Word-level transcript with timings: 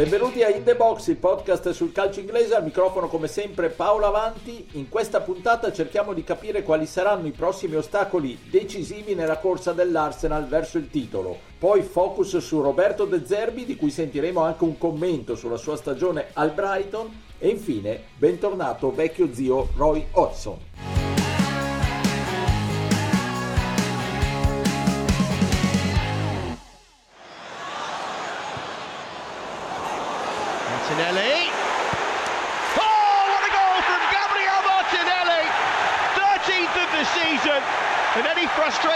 Benvenuti 0.00 0.42
a 0.42 0.48
In 0.48 0.64
The 0.64 0.76
Box, 0.76 1.08
il 1.08 1.18
podcast 1.18 1.72
sul 1.72 1.92
calcio 1.92 2.20
inglese, 2.20 2.54
al 2.54 2.64
microfono 2.64 3.06
come 3.08 3.26
sempre 3.26 3.68
Paolo 3.68 4.06
Avanti. 4.06 4.66
In 4.72 4.88
questa 4.88 5.20
puntata 5.20 5.70
cerchiamo 5.74 6.14
di 6.14 6.24
capire 6.24 6.62
quali 6.62 6.86
saranno 6.86 7.26
i 7.26 7.32
prossimi 7.32 7.74
ostacoli 7.74 8.38
decisivi 8.48 9.14
nella 9.14 9.36
corsa 9.36 9.74
dell'Arsenal 9.74 10.46
verso 10.46 10.78
il 10.78 10.88
titolo. 10.88 11.36
Poi 11.58 11.82
focus 11.82 12.38
su 12.38 12.62
Roberto 12.62 13.04
De 13.04 13.26
Zerbi, 13.26 13.66
di 13.66 13.76
cui 13.76 13.90
sentiremo 13.90 14.40
anche 14.40 14.64
un 14.64 14.78
commento 14.78 15.36
sulla 15.36 15.58
sua 15.58 15.76
stagione 15.76 16.28
al 16.32 16.52
Brighton. 16.52 17.24
E 17.38 17.48
infine, 17.48 18.04
bentornato 18.16 18.94
vecchio 18.94 19.34
zio 19.34 19.68
Roy 19.76 20.06
Hodgson. 20.12 20.99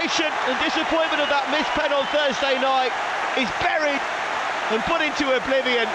Frustration 0.04 0.32
and 0.48 0.58
disappointment 0.62 1.22
of 1.22 1.28
that 1.28 1.48
missed 1.50 1.70
pen 1.72 1.92
on 1.92 2.04
Thursday 2.12 2.60
night 2.60 2.92
is 3.38 3.48
buried 3.60 4.00
and 4.70 4.82
put 4.84 5.00
into 5.00 5.34
oblivion. 5.34 5.88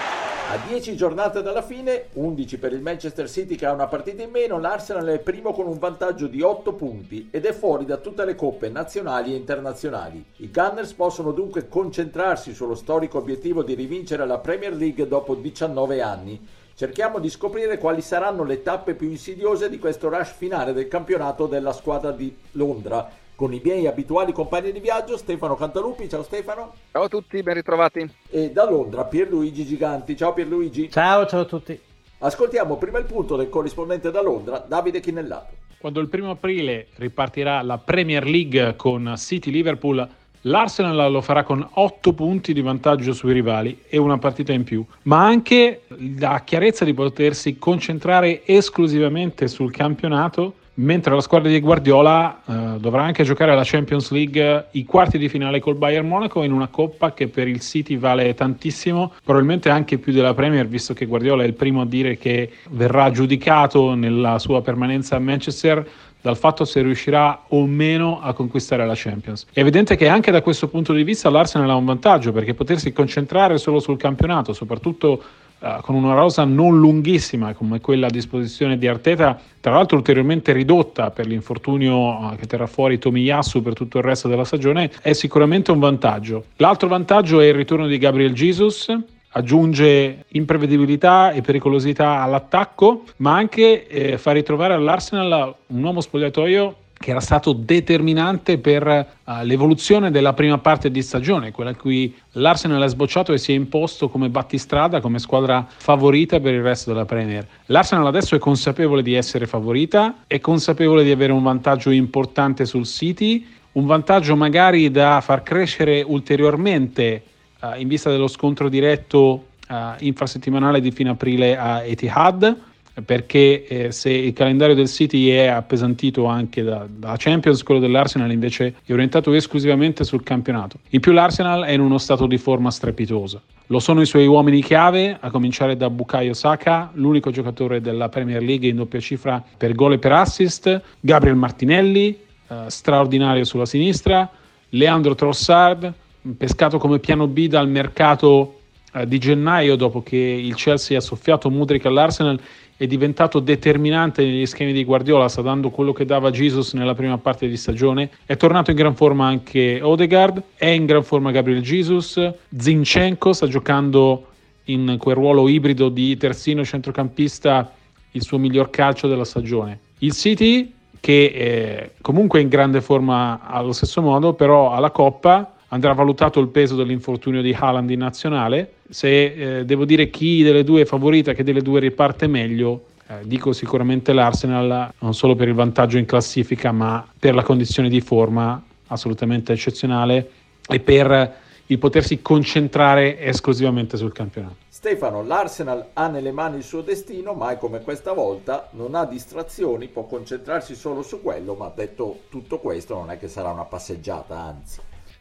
A 0.52 0.58
10 0.66 0.96
giornate 0.96 1.42
dalla 1.42 1.62
fine, 1.62 2.06
11 2.14 2.58
per 2.58 2.72
il 2.72 2.80
Manchester 2.80 3.30
City 3.30 3.54
che 3.54 3.66
ha 3.66 3.72
una 3.72 3.86
partita 3.86 4.22
in 4.22 4.30
meno, 4.30 4.58
l'Arsenal 4.58 5.06
è 5.06 5.20
primo 5.20 5.52
con 5.52 5.68
un 5.68 5.78
vantaggio 5.78 6.26
di 6.26 6.42
8 6.42 6.72
punti 6.72 7.28
ed 7.30 7.44
è 7.44 7.52
fuori 7.52 7.84
da 7.84 7.98
tutte 7.98 8.24
le 8.24 8.34
coppe 8.34 8.68
nazionali 8.68 9.32
e 9.32 9.36
internazionali. 9.36 10.24
I 10.38 10.50
Gunners 10.50 10.92
possono 10.94 11.30
dunque 11.30 11.68
concentrarsi 11.68 12.52
sullo 12.52 12.74
storico 12.74 13.18
obiettivo 13.18 13.62
di 13.62 13.74
rivincere 13.74 14.26
la 14.26 14.38
Premier 14.38 14.74
League 14.74 15.06
dopo 15.06 15.36
19 15.36 16.02
anni. 16.02 16.48
Cerchiamo 16.74 17.20
di 17.20 17.30
scoprire 17.30 17.78
quali 17.78 18.00
saranno 18.00 18.42
le 18.42 18.62
tappe 18.62 18.94
più 18.94 19.08
insidiose 19.08 19.68
di 19.68 19.78
questo 19.78 20.08
rush 20.08 20.32
finale 20.32 20.72
del 20.72 20.88
campionato 20.88 21.46
della 21.46 21.72
squadra 21.72 22.10
di 22.10 22.34
Londra 22.52 23.28
con 23.40 23.54
i 23.54 23.60
miei 23.64 23.86
abituali 23.86 24.32
compagni 24.32 24.70
di 24.70 24.80
viaggio, 24.80 25.16
Stefano 25.16 25.56
Cantalupi. 25.56 26.10
Ciao 26.10 26.22
Stefano. 26.22 26.74
Ciao 26.92 27.04
a 27.04 27.08
tutti, 27.08 27.42
ben 27.42 27.54
ritrovati. 27.54 28.06
E 28.28 28.50
da 28.50 28.68
Londra 28.68 29.04
Pierluigi 29.04 29.64
Giganti. 29.64 30.14
Ciao 30.14 30.34
Pierluigi. 30.34 30.90
Ciao, 30.90 31.24
ciao 31.24 31.40
a 31.40 31.44
tutti. 31.46 31.80
Ascoltiamo 32.18 32.76
prima 32.76 32.98
il 32.98 33.06
punto 33.06 33.36
del 33.36 33.48
corrispondente 33.48 34.10
da 34.10 34.20
Londra, 34.20 34.62
Davide 34.68 35.00
Chinellato. 35.00 35.54
Quando 35.78 36.00
il 36.00 36.08
primo 36.08 36.32
aprile 36.32 36.88
ripartirà 36.96 37.62
la 37.62 37.78
Premier 37.78 38.26
League 38.26 38.76
con 38.76 39.14
City 39.16 39.50
Liverpool, 39.50 40.06
l'Arsenal 40.42 41.10
lo 41.10 41.22
farà 41.22 41.42
con 41.42 41.66
8 41.66 42.12
punti 42.12 42.52
di 42.52 42.60
vantaggio 42.60 43.14
sui 43.14 43.32
rivali 43.32 43.84
e 43.88 43.96
una 43.96 44.18
partita 44.18 44.52
in 44.52 44.64
più, 44.64 44.84
ma 45.04 45.24
anche 45.24 45.84
la 46.18 46.42
chiarezza 46.44 46.84
di 46.84 46.92
potersi 46.92 47.56
concentrare 47.56 48.44
esclusivamente 48.44 49.48
sul 49.48 49.72
campionato 49.72 50.56
mentre 50.80 51.14
la 51.14 51.20
squadra 51.20 51.50
di 51.50 51.60
Guardiola 51.60 52.40
eh, 52.46 52.78
dovrà 52.78 53.02
anche 53.02 53.22
giocare 53.22 53.52
alla 53.52 53.64
Champions 53.64 54.10
League 54.10 54.68
i 54.72 54.84
quarti 54.84 55.18
di 55.18 55.28
finale 55.28 55.60
col 55.60 55.76
Bayern 55.76 56.06
Monaco 56.06 56.42
in 56.42 56.52
una 56.52 56.68
coppa 56.68 57.12
che 57.12 57.28
per 57.28 57.48
il 57.48 57.60
City 57.60 57.98
vale 57.98 58.34
tantissimo, 58.34 59.12
probabilmente 59.22 59.68
anche 59.68 59.98
più 59.98 60.12
della 60.12 60.34
Premier, 60.34 60.66
visto 60.66 60.94
che 60.94 61.04
Guardiola 61.04 61.42
è 61.42 61.46
il 61.46 61.54
primo 61.54 61.82
a 61.82 61.86
dire 61.86 62.16
che 62.16 62.50
verrà 62.70 63.10
giudicato 63.10 63.94
nella 63.94 64.38
sua 64.38 64.62
permanenza 64.62 65.16
a 65.16 65.18
Manchester 65.18 65.86
dal 66.22 66.36
fatto 66.36 66.64
se 66.64 66.82
riuscirà 66.82 67.44
o 67.48 67.66
meno 67.66 68.20
a 68.20 68.32
conquistare 68.32 68.86
la 68.86 68.92
Champions. 68.94 69.46
È 69.52 69.60
evidente 69.60 69.96
che 69.96 70.08
anche 70.08 70.30
da 70.30 70.42
questo 70.42 70.68
punto 70.68 70.92
di 70.92 71.02
vista 71.02 71.30
l'Arsenal 71.30 71.70
ha 71.70 71.74
un 71.74 71.84
vantaggio 71.86 72.32
perché 72.32 72.54
potersi 72.54 72.92
concentrare 72.92 73.58
solo 73.58 73.80
sul 73.80 73.96
campionato, 73.96 74.52
soprattutto 74.52 75.22
Uh, 75.60 75.82
con 75.82 75.94
una 75.94 76.14
rosa 76.14 76.44
non 76.44 76.78
lunghissima 76.78 77.52
come 77.52 77.80
quella 77.80 78.06
a 78.06 78.10
disposizione 78.10 78.78
di 78.78 78.86
Arteta, 78.86 79.38
tra 79.60 79.72
l'altro 79.72 79.98
ulteriormente 79.98 80.52
ridotta 80.52 81.10
per 81.10 81.26
l'infortunio 81.26 81.96
uh, 81.96 82.34
che 82.36 82.46
terrà 82.46 82.66
fuori 82.66 82.98
Tomiyasu 82.98 83.60
per 83.60 83.74
tutto 83.74 83.98
il 83.98 84.04
resto 84.04 84.26
della 84.26 84.44
stagione, 84.44 84.90
è 85.02 85.12
sicuramente 85.12 85.70
un 85.70 85.78
vantaggio. 85.78 86.44
L'altro 86.56 86.88
vantaggio 86.88 87.40
è 87.40 87.46
il 87.48 87.54
ritorno 87.54 87.86
di 87.86 87.98
Gabriel 87.98 88.32
Jesus, 88.32 88.90
aggiunge 89.32 90.24
imprevedibilità 90.28 91.30
e 91.32 91.42
pericolosità 91.42 92.22
all'attacco, 92.22 93.04
ma 93.16 93.34
anche 93.34 93.86
eh, 93.86 94.16
fa 94.16 94.32
ritrovare 94.32 94.72
all'Arsenal 94.72 95.54
un 95.66 95.82
uomo 95.82 96.00
spogliatoio 96.00 96.74
che 97.02 97.12
era 97.12 97.20
stato 97.20 97.54
determinante 97.54 98.58
per 98.58 98.86
uh, 98.86 99.32
l'evoluzione 99.44 100.10
della 100.10 100.34
prima 100.34 100.58
parte 100.58 100.90
di 100.90 101.00
stagione, 101.00 101.50
quella 101.50 101.70
in 101.70 101.78
cui 101.78 102.14
l'Arsenal 102.32 102.82
è 102.82 102.88
sbocciato 102.88 103.32
e 103.32 103.38
si 103.38 103.52
è 103.52 103.54
imposto 103.54 104.10
come 104.10 104.28
battistrada, 104.28 105.00
come 105.00 105.18
squadra 105.18 105.66
favorita 105.66 106.38
per 106.40 106.52
il 106.52 106.60
resto 106.60 106.92
della 106.92 107.06
Premier. 107.06 107.46
L'Arsenal 107.66 108.06
adesso 108.06 108.34
è 108.34 108.38
consapevole 108.38 109.00
di 109.00 109.14
essere 109.14 109.46
favorita, 109.46 110.24
è 110.26 110.40
consapevole 110.40 111.02
di 111.02 111.10
avere 111.10 111.32
un 111.32 111.42
vantaggio 111.42 111.88
importante 111.88 112.66
sul 112.66 112.84
City, 112.84 113.46
un 113.72 113.86
vantaggio 113.86 114.36
magari 114.36 114.90
da 114.90 115.22
far 115.22 115.42
crescere 115.42 116.02
ulteriormente 116.06 117.22
uh, 117.62 117.80
in 117.80 117.88
vista 117.88 118.10
dello 118.10 118.28
scontro 118.28 118.68
diretto 118.68 119.46
uh, 119.70 119.74
infrasettimanale 120.00 120.82
di 120.82 120.90
fine 120.90 121.08
aprile 121.08 121.56
a 121.56 121.82
Etihad 121.82 122.68
perché 123.04 123.66
eh, 123.66 123.92
se 123.92 124.10
il 124.10 124.32
calendario 124.32 124.74
del 124.74 124.88
City 124.88 125.28
è 125.28 125.46
appesantito 125.46 126.26
anche 126.26 126.62
da, 126.62 126.86
da, 126.88 127.14
Champions, 127.16 127.62
quello 127.62 127.80
dell'Arsenal 127.80 128.30
invece 128.30 128.74
è 128.84 128.92
orientato 128.92 129.32
esclusivamente 129.32 130.04
sul 130.04 130.22
campionato. 130.22 130.78
In 130.90 131.00
più 131.00 131.12
l'Arsenal 131.12 131.64
è 131.64 131.72
in 131.72 131.80
uno 131.80 131.98
stato 131.98 132.26
di 132.26 132.38
forma 132.38 132.70
strepitosa. 132.70 133.40
Lo 133.66 133.78
sono 133.78 134.00
i 134.00 134.06
suoi 134.06 134.26
uomini 134.26 134.62
chiave, 134.62 135.16
a 135.20 135.30
cominciare 135.30 135.76
da 135.76 135.88
Bukayo 135.88 136.34
Saka, 136.34 136.90
l'unico 136.94 137.30
giocatore 137.30 137.80
della 137.80 138.08
Premier 138.08 138.42
League 138.42 138.68
in 138.68 138.76
doppia 138.76 138.98
cifra 138.98 139.42
per 139.56 139.74
gol 139.74 139.92
e 139.92 139.98
per 139.98 140.12
assist, 140.12 140.82
Gabriel 140.98 141.36
Martinelli, 141.36 142.18
eh, 142.48 142.64
straordinario 142.66 143.44
sulla 143.44 143.66
sinistra, 143.66 144.28
Leandro 144.70 145.14
Trossard, 145.14 145.92
pescato 146.36 146.78
come 146.78 146.98
piano 146.98 147.26
B 147.26 147.46
dal 147.46 147.68
mercato 147.68 148.60
eh, 148.92 149.06
di 149.06 149.18
gennaio 149.18 149.76
dopo 149.76 150.02
che 150.02 150.16
il 150.16 150.54
Chelsea 150.54 150.98
ha 150.98 151.00
soffiato 151.00 151.48
Mudrik 151.48 151.86
all'Arsenal 151.86 152.40
è 152.80 152.86
diventato 152.86 153.40
determinante 153.40 154.24
negli 154.24 154.46
schemi 154.46 154.72
di 154.72 154.84
Guardiola, 154.84 155.28
sta 155.28 155.42
dando 155.42 155.68
quello 155.68 155.92
che 155.92 156.06
dava 156.06 156.30
Jesus 156.30 156.72
nella 156.72 156.94
prima 156.94 157.18
parte 157.18 157.46
di 157.46 157.58
stagione. 157.58 158.08
È 158.24 158.38
tornato 158.38 158.70
in 158.70 158.76
gran 158.78 158.94
forma 158.94 159.26
anche 159.26 159.82
Odegaard, 159.82 160.42
è 160.54 160.68
in 160.68 160.86
gran 160.86 161.02
forma 161.02 161.30
Gabriel 161.30 161.60
Jesus, 161.60 162.18
Zinchenko 162.56 163.34
sta 163.34 163.46
giocando 163.46 164.28
in 164.64 164.96
quel 164.98 165.14
ruolo 165.14 165.46
ibrido 165.46 165.90
di 165.90 166.16
terzino 166.16 166.64
centrocampista 166.64 167.70
il 168.12 168.22
suo 168.22 168.38
miglior 168.38 168.70
calcio 168.70 169.08
della 169.08 169.26
stagione. 169.26 169.78
Il 169.98 170.12
City 170.12 170.72
che 171.00 171.92
comunque 172.00 172.40
in 172.40 172.48
grande 172.48 172.80
forma 172.80 173.40
allo 173.42 173.72
stesso 173.72 174.00
modo, 174.00 174.32
però 174.32 174.72
alla 174.72 174.90
Coppa 174.90 175.54
andrà 175.70 175.92
valutato 175.92 176.40
il 176.40 176.48
peso 176.48 176.76
dell'infortunio 176.76 177.42
di 177.42 177.56
Haaland 177.58 177.90
in 177.90 177.98
nazionale. 177.98 178.74
Se 178.88 179.58
eh, 179.58 179.64
devo 179.64 179.84
dire 179.84 180.10
chi 180.10 180.42
delle 180.42 180.64
due 180.64 180.82
è 180.82 180.84
favorita, 180.84 181.32
che 181.32 181.44
delle 181.44 181.62
due 181.62 181.80
riparte 181.80 182.26
meglio, 182.26 182.86
eh, 183.08 183.14
dico 183.24 183.52
sicuramente 183.52 184.12
l'Arsenal, 184.12 184.92
non 184.98 185.14
solo 185.14 185.34
per 185.34 185.48
il 185.48 185.54
vantaggio 185.54 185.98
in 185.98 186.06
classifica, 186.06 186.72
ma 186.72 187.06
per 187.18 187.34
la 187.34 187.42
condizione 187.42 187.88
di 187.88 188.00
forma 188.00 188.62
assolutamente 188.88 189.52
eccezionale 189.52 190.30
e 190.68 190.80
per 190.80 191.36
il 191.66 191.78
potersi 191.78 192.20
concentrare 192.20 193.20
esclusivamente 193.20 193.96
sul 193.96 194.12
campionato. 194.12 194.56
Stefano, 194.68 195.22
l'Arsenal 195.22 195.90
ha 195.92 196.08
nelle 196.08 196.32
mani 196.32 196.56
il 196.56 196.64
suo 196.64 196.80
destino, 196.80 197.32
mai 197.34 197.58
come 197.58 197.80
questa 197.82 198.12
volta 198.12 198.68
non 198.72 198.96
ha 198.96 199.04
distrazioni, 199.04 199.86
può 199.86 200.04
concentrarsi 200.04 200.74
solo 200.74 201.02
su 201.02 201.22
quello, 201.22 201.54
ma 201.54 201.70
detto 201.72 202.22
tutto 202.28 202.58
questo 202.58 202.94
non 202.94 203.10
è 203.10 203.18
che 203.18 203.28
sarà 203.28 203.50
una 203.50 203.66
passeggiata, 203.66 204.36
anzi. 204.36 204.80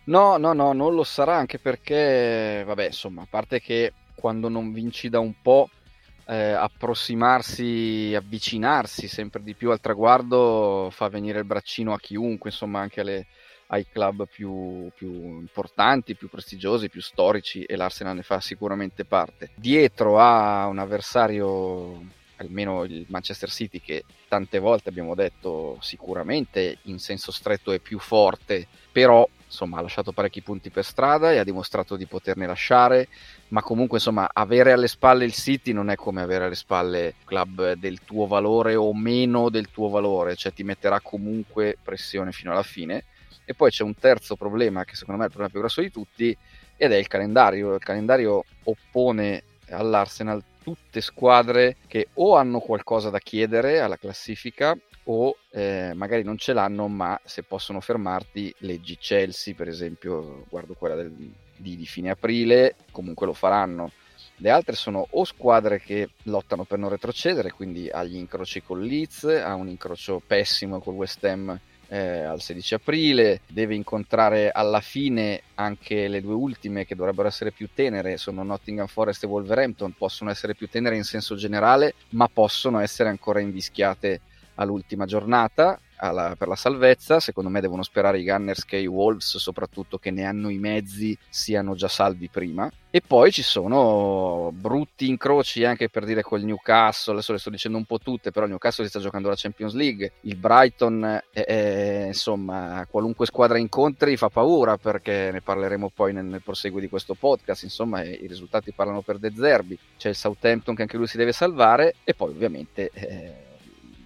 No, 0.09 0.37
no, 0.37 0.53
no, 0.53 0.73
non 0.73 0.95
lo 0.95 1.03
sarà 1.03 1.35
anche 1.35 1.59
perché, 1.59 2.63
vabbè, 2.65 2.87
insomma, 2.87 3.21
a 3.21 3.27
parte 3.29 3.61
che 3.61 3.93
quando 4.15 4.49
non 4.49 4.73
vinci 4.73 5.07
da 5.07 5.19
un 5.19 5.35
po', 5.39 5.69
eh, 6.25 6.51
approssimarsi, 6.51 8.13
avvicinarsi 8.15 9.07
sempre 9.07 9.43
di 9.43 9.53
più 9.53 9.69
al 9.69 9.79
traguardo 9.79 10.89
fa 10.91 11.09
venire 11.09 11.37
il 11.37 11.45
braccino 11.45 11.93
a 11.93 11.99
chiunque, 11.99 12.49
insomma, 12.49 12.79
anche 12.79 13.01
alle, 13.01 13.27
ai 13.67 13.85
club 13.87 14.27
più, 14.27 14.89
più, 14.95 15.11
importanti, 15.11 16.15
più 16.15 16.27
prestigiosi, 16.27 16.89
più 16.89 17.01
storici 17.01 17.61
e 17.61 17.75
l'Arsenal 17.75 18.15
ne 18.15 18.23
fa 18.23 18.39
sicuramente 18.39 19.05
parte. 19.05 19.51
Dietro 19.53 20.17
a 20.17 20.65
un 20.65 20.79
avversario, 20.79 22.01
almeno 22.37 22.83
il 22.83 23.05
Manchester 23.09 23.51
City, 23.51 23.79
che 23.79 24.05
tante 24.27 24.57
volte 24.57 24.89
abbiamo 24.89 25.13
detto 25.13 25.77
sicuramente 25.81 26.79
in 26.83 26.97
senso 26.97 27.31
stretto 27.31 27.71
è 27.71 27.77
più 27.77 27.99
forte, 27.99 28.67
però 28.91 29.27
insomma 29.49 29.79
ha 29.79 29.81
lasciato 29.81 30.11
parecchi 30.11 30.41
punti 30.41 30.69
per 30.69 30.85
strada 30.85 31.31
e 31.31 31.39
ha 31.39 31.43
dimostrato 31.43 31.95
di 31.95 32.05
poterne 32.05 32.45
lasciare, 32.45 33.07
ma 33.49 33.61
comunque 33.61 33.97
insomma 33.97 34.29
avere 34.31 34.71
alle 34.71 34.87
spalle 34.87 35.25
il 35.25 35.33
City 35.33 35.73
non 35.73 35.89
è 35.89 35.95
come 35.95 36.21
avere 36.21 36.45
alle 36.45 36.55
spalle 36.55 37.15
club 37.25 37.73
del 37.73 38.01
tuo 38.05 38.27
valore 38.27 38.75
o 38.75 38.93
meno 38.93 39.49
del 39.49 39.71
tuo 39.71 39.89
valore, 39.89 40.35
cioè 40.35 40.53
ti 40.53 40.63
metterà 40.63 41.01
comunque 41.01 41.77
pressione 41.81 42.31
fino 42.31 42.51
alla 42.51 42.63
fine. 42.63 43.05
E 43.43 43.55
poi 43.55 43.71
c'è 43.71 43.83
un 43.83 43.95
terzo 43.95 44.35
problema 44.35 44.85
che 44.85 44.95
secondo 44.95 45.21
me 45.21 45.25
è 45.25 45.29
il 45.29 45.33
problema 45.33 45.51
più 45.51 45.59
grosso 45.59 45.81
di 45.81 45.89
tutti 45.89 46.37
ed 46.77 46.91
è 46.91 46.95
il 46.95 47.07
calendario. 47.07 47.73
Il 47.73 47.83
calendario 47.83 48.45
oppone 48.63 49.43
all'Arsenal 49.71 50.43
tutte 50.75 51.01
squadre 51.01 51.77
che 51.87 52.09
o 52.15 52.35
hanno 52.35 52.59
qualcosa 52.59 53.09
da 53.09 53.17
chiedere 53.17 53.79
alla 53.79 53.97
classifica 53.97 54.77
o 55.05 55.35
eh, 55.49 55.93
magari 55.95 56.23
non 56.23 56.37
ce 56.37 56.53
l'hanno, 56.53 56.87
ma 56.87 57.19
se 57.23 57.41
possono 57.41 57.79
fermarti, 57.81 58.53
leggi 58.59 58.97
Chelsea, 58.97 59.55
per 59.55 59.67
esempio, 59.67 60.45
guardo 60.47 60.75
quella 60.75 60.93
del, 60.93 61.09
di, 61.09 61.75
di 61.75 61.85
fine 61.87 62.11
aprile, 62.11 62.75
comunque 62.91 63.25
lo 63.25 63.33
faranno. 63.33 63.91
Le 64.35 64.49
altre 64.51 64.75
sono 64.75 65.07
o 65.09 65.23
squadre 65.25 65.79
che 65.79 66.11
lottano 66.23 66.63
per 66.63 66.77
non 66.77 66.89
retrocedere, 66.89 67.51
quindi 67.51 67.89
agli 67.89 68.15
incroci 68.15 68.61
con 68.61 68.81
Leeds, 68.81 69.23
ha 69.23 69.55
un 69.55 69.67
incrocio 69.67 70.21
pessimo 70.25 70.79
col 70.79 70.93
West 70.93 71.23
Ham 71.23 71.59
eh, 71.89 72.21
al 72.21 72.41
16 72.41 72.75
aprile, 72.75 73.41
deve 73.47 73.75
incontrare 73.75 74.51
alla 74.51 74.79
fine 74.79 75.41
anche 75.55 76.07
le 76.07 76.21
due 76.21 76.35
ultime 76.35 76.85
che 76.85 76.95
dovrebbero 76.95 77.27
essere 77.27 77.51
più 77.51 77.69
tenere, 77.73 78.17
sono 78.17 78.43
Nottingham 78.43 78.87
Forest 78.87 79.23
e 79.23 79.27
Wolverhampton, 79.27 79.93
possono 79.97 80.29
essere 80.29 80.55
più 80.55 80.69
tenere 80.69 80.95
in 80.95 81.03
senso 81.03 81.35
generale, 81.35 81.95
ma 82.09 82.29
possono 82.31 82.79
essere 82.79 83.09
ancora 83.09 83.39
invischiate 83.39 84.21
all'ultima 84.55 85.05
giornata 85.05 85.79
alla, 85.99 86.35
per 86.37 86.47
la 86.47 86.55
salvezza. 86.55 87.19
Secondo 87.19 87.49
me 87.49 87.61
devono 87.61 87.83
sperare 87.83 88.19
i 88.19 88.23
Gunners 88.23 88.65
che 88.65 88.77
i 88.77 88.87
Wolves, 88.87 89.37
soprattutto 89.37 89.97
che 89.97 90.11
ne 90.11 90.25
hanno 90.25 90.49
i 90.49 90.57
mezzi, 90.57 91.17
siano 91.29 91.75
già 91.75 91.87
salvi 91.87 92.29
prima. 92.29 92.69
E 92.91 93.01
poi 93.05 93.31
ci 93.31 93.43
sono 93.43 94.51
brutti 94.51 95.07
incroci 95.07 95.63
anche 95.63 95.89
per 95.89 96.05
dire 96.05 96.23
col 96.23 96.41
Newcastle, 96.41 97.13
adesso 97.13 97.31
le 97.31 97.37
sto 97.37 97.51
dicendo 97.51 97.77
un 97.77 97.85
po' 97.85 97.99
tutte, 97.99 98.31
però 98.31 98.45
il 98.45 98.51
Newcastle 98.51 98.83
si 98.83 98.89
sta 98.89 98.99
giocando 98.99 99.29
la 99.29 99.35
Champions 99.37 99.75
League, 99.75 100.13
il 100.21 100.35
Brighton, 100.35 101.21
è, 101.31 101.39
è, 101.39 102.03
insomma, 102.07 102.87
qualunque 102.89 103.27
squadra 103.27 103.59
incontri 103.59 104.17
fa 104.17 104.29
paura 104.29 104.77
perché 104.77 105.29
ne 105.31 105.41
parleremo 105.41 105.91
poi 105.93 106.13
nel, 106.13 106.25
nel 106.25 106.41
proseguo 106.41 106.79
di 106.79 106.89
questo 106.89 107.13
podcast, 107.13 107.61
insomma 107.61 108.03
i 108.03 108.25
risultati 108.25 108.71
parlano 108.71 109.01
per 109.01 109.19
De 109.19 109.31
Zerbi, 109.35 109.77
c'è 109.95 110.09
il 110.09 110.15
Southampton 110.15 110.73
che 110.73 110.81
anche 110.81 110.97
lui 110.97 111.05
si 111.05 111.17
deve 111.17 111.31
salvare. 111.31 111.93
E 112.03 112.15
poi 112.15 112.29
ovviamente... 112.29 112.89
Eh, 112.91 113.47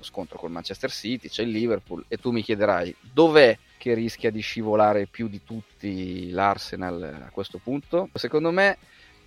scontro 0.03 0.38
col 0.38 0.51
Manchester 0.51 0.91
City, 0.91 1.29
c'è 1.29 1.44
il 1.44 1.50
Liverpool 1.50 2.05
e 2.07 2.17
tu 2.17 2.31
mi 2.31 2.44
chiederai 2.44 2.95
dov'è 3.01 3.57
che 3.77 3.94
rischia 3.94 4.31
di 4.31 4.41
scivolare 4.41 5.07
più 5.07 5.27
di 5.27 5.44
tutti 5.44 6.29
l'Arsenal 6.29 7.23
a 7.25 7.29
questo 7.31 7.57
punto? 7.57 8.09
Secondo 8.13 8.51
me 8.51 8.77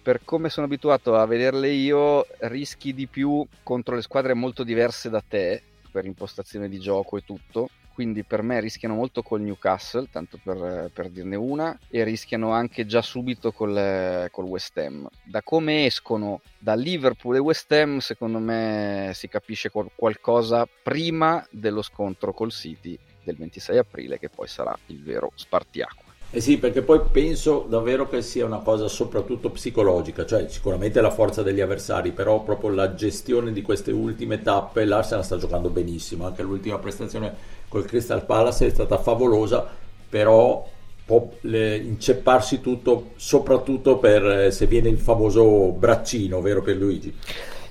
per 0.06 0.20
come 0.25 0.50
sono 0.50 0.67
abituato 0.67 1.17
a 1.17 1.26
vederle 1.26 1.69
io, 1.69 2.26
rischi 2.43 2.94
di 2.94 3.08
più 3.08 3.44
contro 3.64 3.96
le 3.96 4.02
squadre 4.02 4.34
molto 4.34 4.62
diverse 4.62 5.11
da 5.11 5.20
te, 5.20 5.61
per 5.90 6.05
impostazione 6.05 6.69
di 6.69 6.79
gioco 6.79 7.17
e 7.17 7.25
tutto, 7.25 7.70
quindi 7.96 8.25
per 8.25 8.43
me 8.43 8.60
rischiano 8.60 8.94
molto 8.94 9.22
col 9.22 9.40
Newcastle, 9.40 10.08
tanto 10.12 10.38
per, 10.43 10.90
per 10.93 11.08
dirne 11.08 11.34
una, 11.34 11.78
e 11.88 12.04
rischiano 12.04 12.50
anche 12.50 12.84
già 12.84 13.00
subito 13.00 13.52
col, 13.52 14.28
col, 14.31 14.44
West 14.44 14.76
Ham. 14.76 15.08
Da 15.25 15.40
come 15.40 15.87
escono 15.87 16.43
da 16.58 16.75
Liverpool 16.75 17.37
e 17.37 17.38
West 17.38 17.72
Ham, 17.72 18.00
secondo 18.00 18.38
me 18.38 19.12
si 19.14 19.28
capisce 19.28 19.70
qualcosa 19.70 20.69
prima 20.82 21.43
dello 21.50 21.81
scontro 21.81 22.34
col 22.34 22.52
City 22.52 22.98
del 23.25 23.37
26 23.37 23.78
aprile, 23.78 24.19
che 24.19 24.28
poi 24.28 24.46
sarà 24.46 24.76
il 24.88 25.02
vero 25.02 25.32
spartiacque. 25.34 26.06
Eh 26.31 26.40
sì, 26.40 26.58
perché 26.58 26.82
poi 26.82 27.00
penso 27.11 27.64
davvero 27.69 28.08
che 28.08 28.20
sia 28.20 28.44
una 28.44 28.58
cosa 28.58 28.88
soprattutto 28.88 29.50
psicologica, 29.50 30.26
cioè 30.26 30.49
sicuramente 30.49 31.00
la 31.00 31.11
forza 31.11 31.43
degli 31.43 31.61
avversari, 31.61 32.11
però 32.11 32.43
proprio 32.43 32.70
la 32.70 32.94
gestione 32.94 33.52
di 33.52 33.62
queste 33.62 33.93
ultime 33.93 34.43
tappe, 34.43 34.84
l'Arsenal 34.84 35.25
sta 35.25 35.38
giocando 35.38 35.70
benissimo, 35.70 36.26
anche 36.26 36.43
l'ultima 36.43 36.78
prestazione 36.78 37.34
col 37.69 37.87
Crystal 37.87 38.25
Palace 38.26 38.67
è 38.67 38.70
stata 38.70 38.99
favolosa, 38.99 39.67
però 40.08 40.69
può 41.06 41.31
le, 41.43 41.76
incepparsi 41.76 42.61
tutto, 42.61 43.12
soprattutto 43.14 43.96
per 43.99 44.26
eh, 44.26 44.50
se 44.50 44.67
viene 44.67 44.88
il 44.88 44.99
famoso 44.99 45.70
braccino, 45.70 46.40
vero 46.40 46.61
per 46.61 46.76
Luigi? 46.76 47.14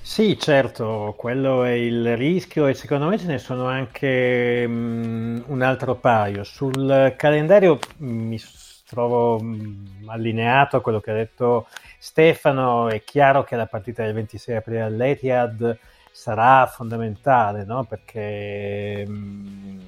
Sì, 0.08 0.38
certo, 0.38 1.14
quello 1.18 1.64
è 1.64 1.72
il 1.72 2.16
rischio 2.16 2.68
e 2.68 2.74
secondo 2.74 3.08
me 3.08 3.18
ce 3.18 3.26
ne 3.26 3.38
sono 3.38 3.66
anche 3.66 4.64
um, 4.64 5.42
un 5.48 5.62
altro 5.62 5.96
paio. 5.96 6.44
Sul 6.44 7.14
calendario 7.18 7.78
mi 7.98 8.40
trovo 8.86 9.36
um, 9.36 10.04
allineato 10.06 10.76
a 10.76 10.80
quello 10.80 11.00
che 11.00 11.10
ha 11.10 11.14
detto 11.14 11.66
Stefano, 11.98 12.88
è 12.88 13.02
chiaro 13.02 13.42
che 13.42 13.56
la 13.56 13.66
partita 13.66 14.04
del 14.04 14.14
26 14.14 14.56
aprile 14.56 14.82
all'Etihad 14.82 15.76
sarà 16.12 16.66
fondamentale, 16.66 17.64
no? 17.64 17.84
perché 17.84 19.04
mm, 19.06 19.80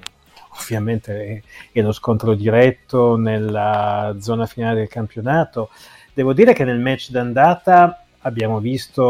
ovviamente 0.59 1.43
è, 1.71 1.81
lo 1.81 1.93
scontro 1.93 2.35
diretto 2.35 3.15
nella 3.15 4.15
zona 4.19 4.45
finale 4.45 4.75
del 4.75 4.89
campionato. 4.89 5.69
Devo 6.13 6.33
dire 6.33 6.53
che 6.53 6.65
nel 6.65 6.79
match 6.79 7.09
d'andata 7.09 8.03
abbiamo 8.21 8.59
visto 8.59 9.03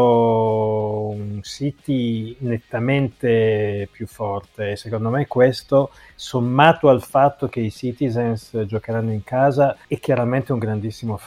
un 1.08 1.40
City 1.42 2.36
nettamente 2.40 3.88
più 3.90 4.06
forte. 4.06 4.76
Secondo 4.76 5.10
me 5.10 5.26
questo 5.26 5.90
sommato 6.14 6.88
al 6.88 7.02
fatto 7.02 7.48
che 7.48 7.60
i 7.60 7.70
Citizens 7.70 8.64
giocheranno 8.66 9.12
in 9.12 9.24
casa 9.24 9.76
è 9.86 9.98
chiaramente 9.98 10.52
un 10.52 10.58
grandissimo 10.58 11.18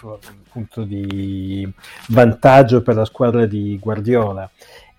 punto 0.51 0.83
di 0.83 1.69
vantaggio 2.09 2.81
per 2.81 2.95
la 2.95 3.05
squadra 3.05 3.45
di 3.45 3.77
Guardiola 3.79 4.49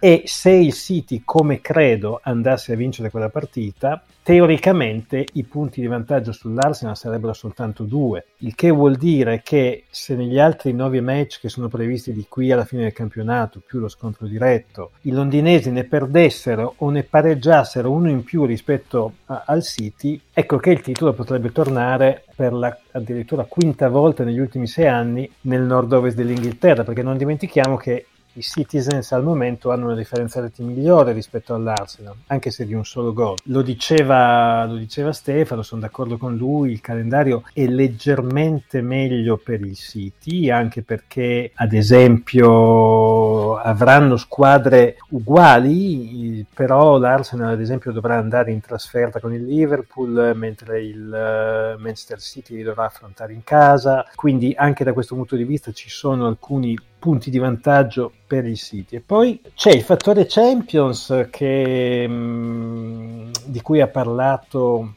e 0.05 0.25
se 0.27 0.51
il 0.51 0.75
City, 0.75 1.23
come 1.25 1.63
credo, 1.63 2.21
andasse 2.23 2.75
a 2.75 2.77
vincere 2.77 3.09
quella 3.09 3.31
partita, 3.31 4.05
teoricamente 4.23 5.27
i 5.33 5.45
punti 5.45 5.81
di 5.81 5.87
vantaggio 5.87 6.31
sull'Arsenal 6.31 6.95
sarebbero 6.95 7.33
soltanto 7.33 7.85
due, 7.85 8.27
il 8.41 8.55
che 8.55 8.69
vuol 8.69 8.97
dire 8.97 9.41
che 9.43 9.85
se 9.89 10.15
negli 10.15 10.39
altri 10.39 10.75
nove 10.75 11.01
match 11.01 11.41
che 11.41 11.49
sono 11.49 11.69
previsti 11.69 12.13
di 12.13 12.27
qui 12.29 12.53
alla 12.53 12.67
fine 12.67 12.83
del 12.83 12.93
campionato, 12.93 13.63
più 13.67 13.79
lo 13.79 13.89
scontro 13.89 14.27
diretto, 14.27 14.91
i 15.03 15.11
londinesi 15.11 15.71
ne 15.71 15.85
perdessero 15.85 16.75
o 16.77 16.91
ne 16.91 17.03
pareggiassero 17.03 17.91
uno 17.91 18.11
in 18.11 18.25
più 18.25 18.45
rispetto 18.45 19.15
a, 19.25 19.45
al 19.47 19.63
City, 19.63 20.21
ecco 20.35 20.59
che 20.59 20.71
il 20.71 20.83
titolo 20.83 21.15
potrebbe 21.15 21.51
tornare 21.51 22.25
per 22.37 22.53
la 22.53 22.77
addirittura 22.91 23.45
quinta 23.45 23.89
volta 23.89 24.23
negli 24.23 24.39
ultimi 24.39 24.67
sei 24.67 24.87
anni 24.87 25.29
nel 25.43 25.63
nord-ovest 25.63 26.17
dell'Inghilterra, 26.17 26.85
perché 26.85 27.03
non 27.03 27.17
dimentichiamo 27.17 27.77
che 27.77 28.07
i 28.35 28.43
Citizens 28.43 29.13
al 29.13 29.23
momento 29.23 29.71
hanno 29.71 29.87
una 29.87 29.95
differenza 29.95 30.41
reti 30.41 30.63
migliore 30.63 31.13
rispetto 31.13 31.55
all'Arsenal, 31.55 32.15
anche 32.27 32.51
se 32.51 32.67
di 32.67 32.75
un 32.75 32.85
solo 32.85 33.13
gol. 33.13 33.37
Lo 33.45 33.63
diceva, 33.63 34.65
lo 34.65 34.77
diceva 34.77 35.13
Stefano, 35.13 35.63
sono 35.63 35.81
d'accordo 35.81 36.17
con 36.17 36.37
lui, 36.37 36.73
il 36.73 36.81
calendario 36.81 37.43
è 37.53 37.67
leggermente 37.67 38.81
meglio 38.81 39.37
per 39.37 39.61
il 39.61 39.77
City, 39.77 40.51
anche 40.51 40.83
perché 40.83 41.53
ad 41.55 41.73
esempio 41.73 43.57
avranno 43.57 44.17
squadre 44.17 44.97
uguali, 45.11 46.45
però 46.53 46.99
l'Arsenal 46.99 47.53
ad 47.53 47.61
esempio 47.61 47.93
dovrà 47.93 48.17
andare 48.17 48.51
in 48.51 48.61
trasferta 48.61 49.21
con 49.21 49.33
il 49.33 49.45
Liverpool, 49.45 50.33
mentre 50.35 50.83
il 50.83 51.05
uh, 51.05 51.81
Manchester 51.81 52.21
City 52.21 52.57
li 52.57 52.63
dovrà 52.63 52.87
affrontare 52.87 53.33
in 53.33 53.45
casa, 53.45 54.05
quindi 54.15 54.53
anche 54.57 54.85
da 54.85 54.93
questo 54.93 55.15
punto 55.15 55.37
di 55.37 55.45
vista 55.45 55.73
ci 55.73 55.89
sono 55.89 56.27
alcuni 56.27 56.77
punti 57.05 57.29
di 57.29 57.37
vantaggio 57.37 58.11
per 58.27 58.47
il 58.47 58.57
City. 58.57 58.97
E 58.97 59.01
poi 59.03 59.39
c'è 59.55 59.73
il 59.73 59.83
fattore 59.83 60.25
Champions 60.27 61.29
che, 61.31 62.09
mh, 62.09 62.13
mm, 62.15 63.31
di 63.45 63.61
cui 63.61 63.83
ha 63.83 63.89
parlato 63.89 64.95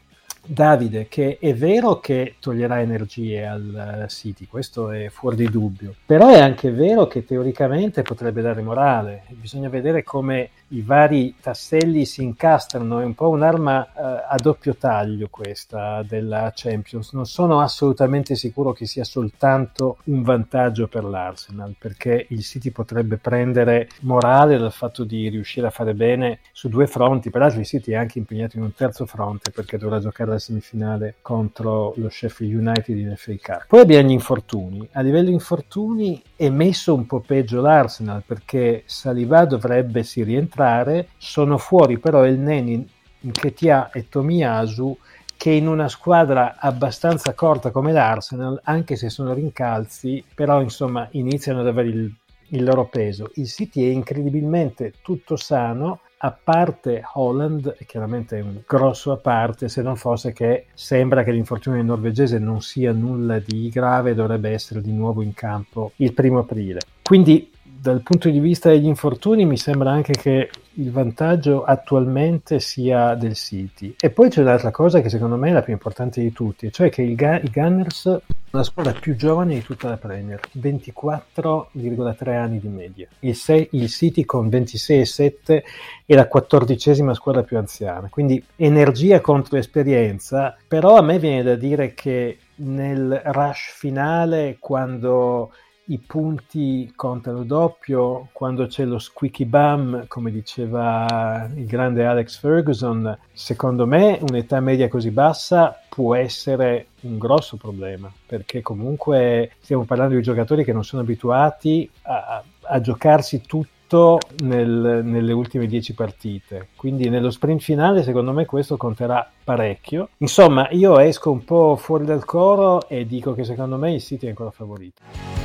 Davide, 0.49 1.07
che 1.09 1.37
è 1.39 1.53
vero 1.53 1.99
che 1.99 2.35
toglierà 2.39 2.79
energie 2.79 3.45
al 3.45 4.05
City, 4.07 4.47
questo 4.47 4.91
è 4.91 5.09
fuori 5.09 5.35
di 5.35 5.49
dubbio, 5.49 5.93
però 6.05 6.29
è 6.29 6.39
anche 6.39 6.71
vero 6.71 7.05
che 7.07 7.25
teoricamente 7.25 8.01
potrebbe 8.01 8.41
dare 8.41 8.61
morale. 8.61 9.23
Bisogna 9.29 9.67
vedere 9.67 10.03
come 10.03 10.49
i 10.69 10.81
vari 10.81 11.35
tasselli 11.41 12.05
si 12.05 12.23
incastrano, 12.23 12.99
è 12.99 13.03
un 13.05 13.13
po' 13.13 13.29
un'arma 13.29 13.85
eh, 13.85 13.91
a 14.29 14.35
doppio 14.41 14.75
taglio 14.75 15.27
questa 15.29 16.03
della 16.03 16.51
Champions. 16.55 17.13
Non 17.13 17.25
sono 17.25 17.59
assolutamente 17.59 18.35
sicuro 18.35 18.73
che 18.73 18.85
sia 18.85 19.03
soltanto 19.03 19.97
un 20.05 20.23
vantaggio 20.23 20.87
per 20.87 21.03
l'Arsenal, 21.03 21.75
perché 21.77 22.25
il 22.29 22.43
City 22.43 22.71
potrebbe 22.71 23.17
prendere 23.17 23.89
morale 24.01 24.57
dal 24.57 24.73
fatto 24.73 25.03
di 25.03 25.29
riuscire 25.29 25.67
a 25.67 25.71
fare 25.71 25.93
bene 25.93 26.39
su 26.51 26.69
due 26.69 26.87
fronti. 26.87 27.29
Peraltro 27.29 27.59
il 27.59 27.65
City 27.65 27.91
è 27.91 27.95
anche 27.95 28.17
impegnato 28.17 28.57
in 28.57 28.63
un 28.63 28.73
terzo 28.73 29.05
fronte 29.05 29.51
perché 29.51 29.77
dovrà 29.77 29.99
giocare 29.99 30.36
la 30.37 30.39
semifinale 30.39 31.15
contro 31.21 31.93
lo 31.97 32.09
Sheffield 32.09 32.53
United 32.53 32.97
in 32.97 33.13
FA 33.15 33.35
Cup. 33.41 33.65
Poi 33.67 33.81
abbiamo 33.81 34.07
gli 34.07 34.13
infortuni. 34.13 34.87
A 34.93 35.01
livello 35.01 35.29
infortuni 35.29 36.21
è 36.35 36.49
messo 36.49 36.93
un 36.93 37.05
po' 37.05 37.19
peggio 37.19 37.61
l'Arsenal 37.61 38.23
perché 38.25 38.83
Saliba 38.85 39.45
dovrebbe 39.45 40.03
si 40.03 40.23
rientrare 40.23 40.45
entrare, 40.47 41.09
sono 41.17 41.57
fuori 41.57 41.99
però 41.99 42.25
il 42.25 42.39
Neni, 42.39 42.87
Nketia 43.21 43.91
e 43.91 44.07
Tomiyasu 44.09 44.97
che 45.35 45.51
in 45.51 45.67
una 45.67 45.87
squadra 45.87 46.55
abbastanza 46.57 47.33
corta 47.33 47.69
come 47.69 47.91
l'Arsenal, 47.91 48.59
anche 48.63 48.95
se 48.95 49.09
sono 49.09 49.33
rincalzi, 49.33 50.23
però 50.33 50.61
insomma 50.61 51.07
iniziano 51.11 51.59
ad 51.59 51.67
avere 51.67 51.89
il, 51.89 52.11
il 52.49 52.63
loro 52.63 52.87
peso. 52.87 53.29
Il 53.35 53.47
City 53.47 53.87
è 53.87 53.91
incredibilmente 53.91 54.93
tutto 55.03 55.35
sano, 55.35 55.99
a 56.19 56.31
parte 56.31 57.03
Holland, 57.13 57.75
chiaramente 57.85 58.39
è 58.39 58.41
un 58.41 58.61
grosso 58.65 59.11
a 59.11 59.17
parte, 59.17 59.69
se 59.69 59.81
non 59.81 59.95
fosse 59.95 60.33
che 60.33 60.67
sembra 60.73 61.23
che 61.23 61.31
l'infortunio 61.31 61.83
norvegese 61.83 62.39
non 62.39 62.61
sia 62.61 62.91
nulla 62.91 63.39
di 63.39 63.69
grave, 63.69 64.15
dovrebbe 64.15 64.49
essere 64.49 64.81
di 64.81 64.91
nuovo 64.91 65.21
in 65.21 65.33
campo 65.33 65.91
il 65.97 66.13
primo 66.13 66.39
aprile. 66.39 66.79
Quindi 67.03 67.51
dal 67.87 68.01
punto 68.01 68.29
di 68.29 68.39
vista 68.39 68.69
degli 68.69 68.85
infortuni 68.85 69.45
mi 69.45 69.55
sembra 69.55 69.91
anche 69.91 70.11
che 70.13 70.49
il 70.73 70.91
vantaggio 70.91 71.63
attualmente 71.63 72.59
sia 72.59 73.15
del 73.15 73.33
City. 73.33 73.95
E 73.97 74.09
poi 74.09 74.29
c'è 74.29 74.41
un'altra 74.41 74.71
cosa 74.71 74.99
che 74.99 75.07
secondo 75.07 75.37
me 75.37 75.49
è 75.49 75.53
la 75.53 75.61
più 75.61 75.71
importante 75.71 76.19
di 76.19 76.33
tutti, 76.33 76.69
cioè 76.71 76.89
che 76.89 77.15
Ga- 77.15 77.39
i 77.39 77.49
Gunners 77.49 78.01
sono 78.01 78.21
la 78.49 78.63
squadra 78.63 78.91
più 78.91 79.15
giovane 79.15 79.53
di 79.53 79.63
tutta 79.63 79.87
la 79.87 79.95
Premier, 79.95 80.39
24,3 80.59 82.35
anni 82.35 82.59
di 82.59 82.67
media. 82.67 83.07
Il, 83.19 83.35
sei, 83.35 83.69
il 83.71 83.87
City 83.87 84.25
con 84.25 84.49
26,7 84.49 85.63
è 86.05 86.13
la 86.13 86.27
quattordicesima 86.27 87.13
squadra 87.13 87.43
più 87.43 87.57
anziana, 87.57 88.09
quindi 88.09 88.43
energia 88.57 89.21
contro 89.21 89.57
esperienza, 89.57 90.57
però 90.67 90.97
a 90.97 91.01
me 91.01 91.19
viene 91.19 91.41
da 91.41 91.55
dire 91.55 91.93
che 91.93 92.37
nel 92.55 93.21
rush 93.23 93.71
finale, 93.75 94.57
quando 94.59 95.51
i 95.87 95.99
punti 95.99 96.91
contano 96.95 97.43
doppio, 97.43 98.29
quando 98.31 98.65
c'è 98.67 98.83
lo 98.83 98.99
squeaky 98.99 99.45
bum, 99.45 100.07
come 100.07 100.31
diceva 100.31 101.49
il 101.53 101.65
grande 101.65 102.05
Alex 102.05 102.39
Ferguson, 102.39 103.17
secondo 103.31 103.85
me 103.85 104.19
un'età 104.27 104.59
media 104.59 104.87
così 104.89 105.11
bassa 105.11 105.79
può 105.87 106.15
essere 106.15 106.87
un 107.01 107.17
grosso 107.17 107.57
problema, 107.57 108.11
perché 108.25 108.61
comunque 108.61 109.51
stiamo 109.59 109.83
parlando 109.85 110.15
di 110.15 110.21
giocatori 110.21 110.63
che 110.63 110.73
non 110.73 110.83
sono 110.83 111.01
abituati 111.01 111.89
a, 112.03 112.43
a 112.61 112.81
giocarsi 112.81 113.41
tutto 113.41 114.19
nel, 114.43 115.01
nelle 115.03 115.31
ultime 115.31 115.65
dieci 115.65 115.93
partite. 115.93 116.67
Quindi 116.75 117.07
nello 117.09 117.31
sprint 117.31 117.61
finale 117.61 118.03
secondo 118.03 118.33
me 118.33 118.45
questo 118.45 118.75
conterà 118.75 119.27
parecchio. 119.43 120.09
Insomma, 120.17 120.69
io 120.71 120.99
esco 120.99 121.31
un 121.31 121.45
po' 121.45 121.77
fuori 121.77 122.03
dal 122.03 122.25
coro 122.25 122.89
e 122.89 123.05
dico 123.05 123.33
che 123.33 123.45
secondo 123.45 123.77
me 123.77 123.93
il 123.93 124.01
City 124.01 124.25
è 124.25 124.29
ancora 124.29 124.51
favorito. 124.51 125.36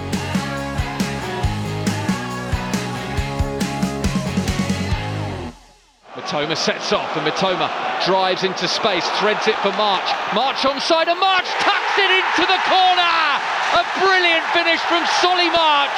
Matoma 6.33 6.57
sets 6.57 6.93
off 6.93 7.15
and 7.15 7.27
Matoma 7.27 7.69
drives 8.07 8.43
into 8.43 8.67
space, 8.67 9.07
threads 9.21 9.47
it 9.49 9.55
for 9.57 9.71
March. 9.77 10.09
March 10.33 10.65
onside 10.65 11.09
and 11.09 11.21
March 11.21 11.45
tucks 11.61 11.99
it 11.99 12.09
into 12.09 12.47
the 12.49 12.59
corner. 12.65 13.13
A 13.77 13.85
brilliant 14.01 14.43
finish 14.57 14.81
from 14.81 15.05
Solly 15.21 15.51
March. 15.51 15.91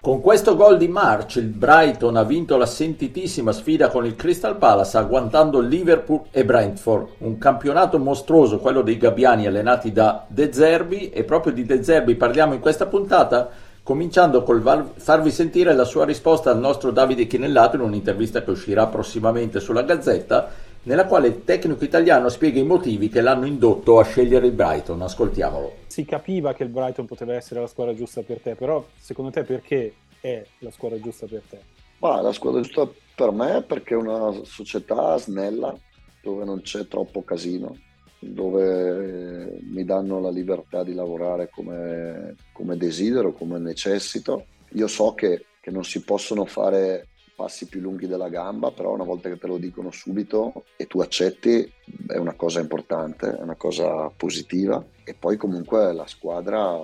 Con 0.00 0.20
questo 0.20 0.54
gol 0.54 0.76
di 0.78 0.86
March 0.86 1.34
il 1.36 1.48
Brighton 1.48 2.16
ha 2.16 2.22
vinto 2.22 2.56
la 2.56 2.66
sentitissima 2.66 3.50
sfida 3.50 3.88
con 3.88 4.06
il 4.06 4.14
Crystal 4.14 4.56
Palace 4.56 4.96
agguantando 4.98 5.58
Liverpool 5.58 6.22
e 6.30 6.44
Brentford, 6.44 7.08
un 7.18 7.38
campionato 7.38 7.98
mostruoso 7.98 8.58
quello 8.58 8.82
dei 8.82 8.98
gabbiani 8.98 9.46
allenati 9.46 9.90
da 9.90 10.24
De 10.28 10.52
Zerbi 10.52 11.10
e 11.10 11.24
proprio 11.24 11.52
di 11.52 11.64
De 11.64 11.82
Zerbi 11.82 12.14
parliamo 12.14 12.54
in 12.54 12.60
questa 12.60 12.86
puntata 12.86 13.50
cominciando 13.82 14.44
col 14.44 14.92
farvi 14.96 15.30
sentire 15.30 15.74
la 15.74 15.84
sua 15.84 16.04
risposta 16.04 16.50
al 16.50 16.58
nostro 16.58 16.92
Davide 16.92 17.26
Chinellato 17.26 17.76
in 17.76 17.82
un'intervista 17.82 18.44
che 18.44 18.50
uscirà 18.50 18.86
prossimamente 18.86 19.58
sulla 19.58 19.82
Gazzetta, 19.82 20.70
nella 20.84 21.06
quale 21.06 21.28
il 21.28 21.44
tecnico 21.44 21.84
italiano 21.84 22.28
spiega 22.28 22.60
i 22.60 22.64
motivi 22.64 23.08
che 23.08 23.20
l'hanno 23.20 23.46
indotto 23.46 23.98
a 23.98 24.04
scegliere 24.04 24.46
il 24.46 24.52
Brighton. 24.52 25.02
Ascoltiamolo. 25.02 25.76
Si 25.86 26.04
capiva 26.04 26.54
che 26.54 26.62
il 26.62 26.68
Brighton 26.68 27.06
poteva 27.06 27.34
essere 27.34 27.60
la 27.60 27.66
squadra 27.66 27.94
giusta 27.94 28.22
per 28.22 28.40
te, 28.40 28.54
però 28.54 28.84
secondo 28.98 29.30
te 29.30 29.42
perché 29.42 29.94
è 30.20 30.44
la 30.58 30.70
squadra 30.70 31.00
giusta 31.00 31.26
per 31.26 31.42
te? 31.48 31.58
Ma 31.98 32.20
la 32.20 32.32
squadra 32.32 32.60
giusta 32.60 32.88
per 33.14 33.30
me 33.32 33.58
è 33.58 33.62
perché 33.62 33.94
è 33.94 33.96
una 33.96 34.32
società 34.44 35.16
snella, 35.18 35.76
dove 36.22 36.44
non 36.44 36.62
c'è 36.62 36.86
troppo 36.86 37.22
casino 37.22 37.76
dove 38.22 39.58
mi 39.62 39.84
danno 39.84 40.20
la 40.20 40.30
libertà 40.30 40.84
di 40.84 40.94
lavorare 40.94 41.50
come, 41.50 42.36
come 42.52 42.76
desidero, 42.76 43.32
come 43.32 43.58
necessito. 43.58 44.46
Io 44.74 44.86
so 44.86 45.14
che, 45.14 45.46
che 45.60 45.70
non 45.70 45.84
si 45.84 46.02
possono 46.02 46.44
fare 46.44 47.08
passi 47.34 47.66
più 47.66 47.80
lunghi 47.80 48.06
della 48.06 48.28
gamba, 48.28 48.70
però 48.70 48.92
una 48.92 49.04
volta 49.04 49.28
che 49.28 49.38
te 49.38 49.48
lo 49.48 49.56
dicono 49.56 49.90
subito 49.90 50.64
e 50.76 50.86
tu 50.86 51.00
accetti 51.00 51.70
è 52.06 52.16
una 52.16 52.34
cosa 52.34 52.60
importante, 52.60 53.36
è 53.36 53.42
una 53.42 53.56
cosa 53.56 54.08
positiva 54.16 54.84
e 55.02 55.14
poi 55.14 55.36
comunque 55.36 55.92
la 55.92 56.06
squadra 56.06 56.78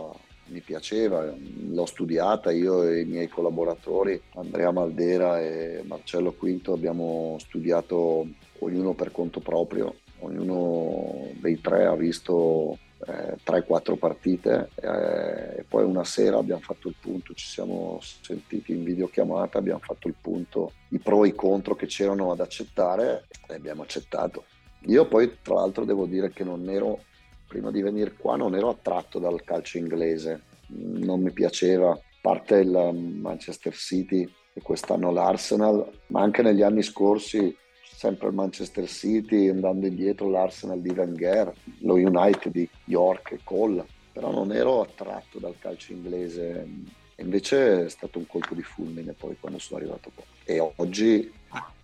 mi 0.46 0.60
piaceva, 0.60 1.32
l'ho 1.70 1.86
studiata 1.86 2.50
io 2.50 2.82
e 2.82 3.02
i 3.02 3.04
miei 3.04 3.28
collaboratori 3.28 4.20
Andrea 4.34 4.72
Maldera 4.72 5.40
e 5.40 5.82
Marcello 5.86 6.32
Quinto 6.32 6.72
abbiamo 6.72 7.36
studiato 7.38 8.26
ognuno 8.60 8.94
per 8.94 9.12
conto 9.12 9.40
proprio 9.40 9.94
ognuno 10.20 11.30
dei 11.40 11.60
tre 11.60 11.86
ha 11.86 11.94
visto 11.94 12.78
eh, 13.06 13.36
3-4 13.44 13.96
partite 13.96 14.70
eh, 14.74 15.60
e 15.60 15.64
poi 15.68 15.84
una 15.84 16.04
sera 16.04 16.38
abbiamo 16.38 16.60
fatto 16.60 16.88
il 16.88 16.96
punto, 16.98 17.34
ci 17.34 17.46
siamo 17.46 17.98
sentiti 18.00 18.72
in 18.72 18.84
videochiamata, 18.84 19.58
abbiamo 19.58 19.80
fatto 19.80 20.08
il 20.08 20.14
punto, 20.20 20.72
i 20.88 20.98
pro 20.98 21.24
e 21.24 21.28
i 21.28 21.34
contro 21.34 21.74
che 21.74 21.86
c'erano 21.86 22.32
ad 22.32 22.40
accettare 22.40 23.26
e 23.46 23.54
abbiamo 23.54 23.82
accettato. 23.82 24.44
Io 24.86 25.06
poi 25.06 25.38
tra 25.42 25.54
l'altro 25.54 25.84
devo 25.84 26.06
dire 26.06 26.30
che 26.30 26.44
non 26.44 26.68
ero, 26.68 27.04
prima 27.46 27.70
di 27.70 27.82
venire 27.82 28.14
qua, 28.14 28.36
non 28.36 28.54
ero 28.54 28.68
attratto 28.68 29.18
dal 29.18 29.42
calcio 29.42 29.78
inglese, 29.78 30.42
non 30.68 31.20
mi 31.20 31.30
piaceva, 31.30 31.90
a 31.90 32.00
parte 32.20 32.56
il 32.56 32.70
Manchester 32.70 33.74
City 33.74 34.28
e 34.52 34.60
quest'anno 34.60 35.12
l'Arsenal, 35.12 35.88
ma 36.08 36.20
anche 36.20 36.42
negli 36.42 36.62
anni 36.62 36.82
scorsi 36.82 37.56
sempre 37.98 38.28
il 38.28 38.34
Manchester 38.34 38.86
City, 38.86 39.48
andando 39.48 39.84
indietro 39.84 40.30
l'Arsenal 40.30 40.80
di 40.80 40.90
Wenger, 40.90 41.52
lo 41.78 41.94
United 41.94 42.52
di 42.52 42.68
York 42.84 43.32
e 43.32 43.40
Cole, 43.42 43.84
però 44.12 44.30
non 44.30 44.52
ero 44.52 44.82
attratto 44.82 45.40
dal 45.40 45.56
calcio 45.58 45.94
inglese, 45.94 46.64
invece 47.16 47.86
è 47.86 47.88
stato 47.88 48.20
un 48.20 48.26
colpo 48.28 48.54
di 48.54 48.62
fulmine 48.62 49.14
poi 49.14 49.36
quando 49.40 49.58
sono 49.58 49.80
arrivato 49.80 50.12
qua. 50.14 50.22
E 50.44 50.60
oggi 50.76 51.28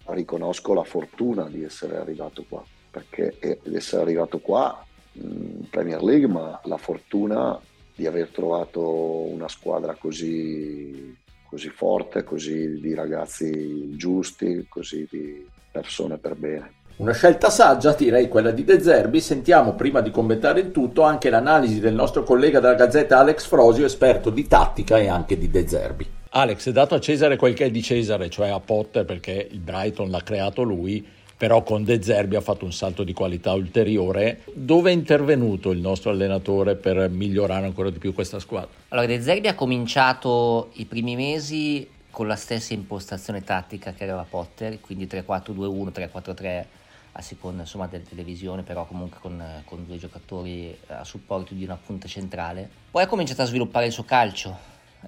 riconosco 0.05 0.73
la 0.73 0.85
fortuna 0.85 1.49
di 1.49 1.65
essere 1.65 1.97
arrivato 1.97 2.45
qua, 2.49 2.65
perché 2.93 3.59
di 3.65 3.75
essere 3.75 4.03
arrivato 4.03 4.39
qua 4.39 4.87
in 5.15 5.67
Premier 5.69 6.01
League, 6.01 6.29
ma 6.29 6.61
la 6.67 6.77
fortuna 6.77 7.61
di 7.93 8.07
aver 8.07 8.29
trovato 8.29 8.81
una 8.83 9.49
squadra 9.49 9.97
così, 9.97 11.13
così 11.49 11.71
forte, 11.71 12.23
così 12.23 12.79
di 12.79 12.95
ragazzi 12.95 13.97
giusti, 13.97 14.65
così 14.69 15.09
di 15.11 15.54
persone 15.75 16.19
per 16.19 16.37
bene. 16.37 16.73
Una 16.97 17.13
scelta 17.13 17.51
saggia, 17.51 17.93
direi 17.95 18.29
quella 18.29 18.53
di 18.53 18.63
De 18.63 18.81
Zerbi. 18.81 19.21
Sentiamo, 19.21 19.75
prima 19.75 20.01
di 20.01 20.13
commentare 20.13 20.61
il 20.61 20.71
tutto, 20.71 21.03
anche 21.03 21.29
l'analisi 21.29 21.81
del 21.81 21.95
nostro 21.95 22.23
collega 22.23 22.61
della 22.61 22.75
Gazzetta 22.75 23.19
Alex 23.19 23.47
Frosio, 23.47 23.85
esperto 23.85 24.31
di 24.31 24.47
tattica 24.47 24.99
e 24.99 25.09
anche 25.09 25.37
di 25.37 25.51
De 25.51 25.67
Zerbi. 25.67 26.07
Alex, 26.31 26.69
è 26.69 26.73
dato 26.73 26.95
a 26.95 27.01
Cesare 27.01 27.35
quel 27.35 27.55
che 27.55 27.65
è 27.65 27.71
di 27.73 27.83
Cesare, 27.83 28.31
cioè 28.31 28.51
a 28.51 28.61
Potter, 28.61 29.05
perché 29.05 29.49
il 29.51 29.59
Brighton 29.59 30.09
l'ha 30.09 30.23
creato 30.23 30.63
lui, 30.63 31.05
però 31.37 31.65
con 31.65 31.83
De 31.83 32.01
Zerbi 32.01 32.37
ha 32.37 32.41
fatto 32.41 32.65
un 32.65 32.73
salto 32.73 33.03
di 33.03 33.13
qualità 33.13 33.53
ulteriore. 33.53 34.43
Dove 34.53 34.91
è 34.91 34.95
intervenuto 34.95 35.73
il 35.73 35.81
nostro 35.81 36.11
allenatore 36.11 36.77
per 36.77 37.09
migliorare 37.09 37.67
ancora 37.67 37.91
di 37.91 37.99
più 37.99 38.15
questa 38.15 38.39
squadra? 38.39 38.69
Allora, 38.91 39.09
De 39.09 39.21
Zerbi 39.21 39.49
ha 39.49 39.57
cominciato 39.57 40.71
i 40.75 40.85
primi 40.85 41.17
mesi 41.17 41.89
con 42.15 42.29
la 42.29 42.37
stessa 42.37 42.73
impostazione 42.75 43.43
tattica 43.43 43.93
che 43.93 44.05
aveva 44.05 44.25
Potter, 44.29 44.81
quindi 44.81 45.07
3-4-2-1, 45.07 46.09
3-4-3 46.13 46.65
a 47.11 47.21
seconda 47.21 47.63
insomma, 47.63 47.89
della 47.89 48.05
televisione, 48.09 48.63
però 48.63 48.87
comunque 48.87 49.19
con, 49.21 49.43
con, 49.65 49.85
due 49.85 49.99
giocatori 49.99 50.79
a 50.87 51.03
supporto 51.03 51.55
di 51.55 51.65
una 51.65 51.77
punta 51.77 52.07
centrale. 52.07 52.71
Poi 52.89 53.03
ha 53.03 53.09
cominciato 53.09 53.43
a 53.43 53.47
sviluppare 53.47 53.87
il 53.87 53.93
suo 53.93 54.05
calcio 54.05 54.57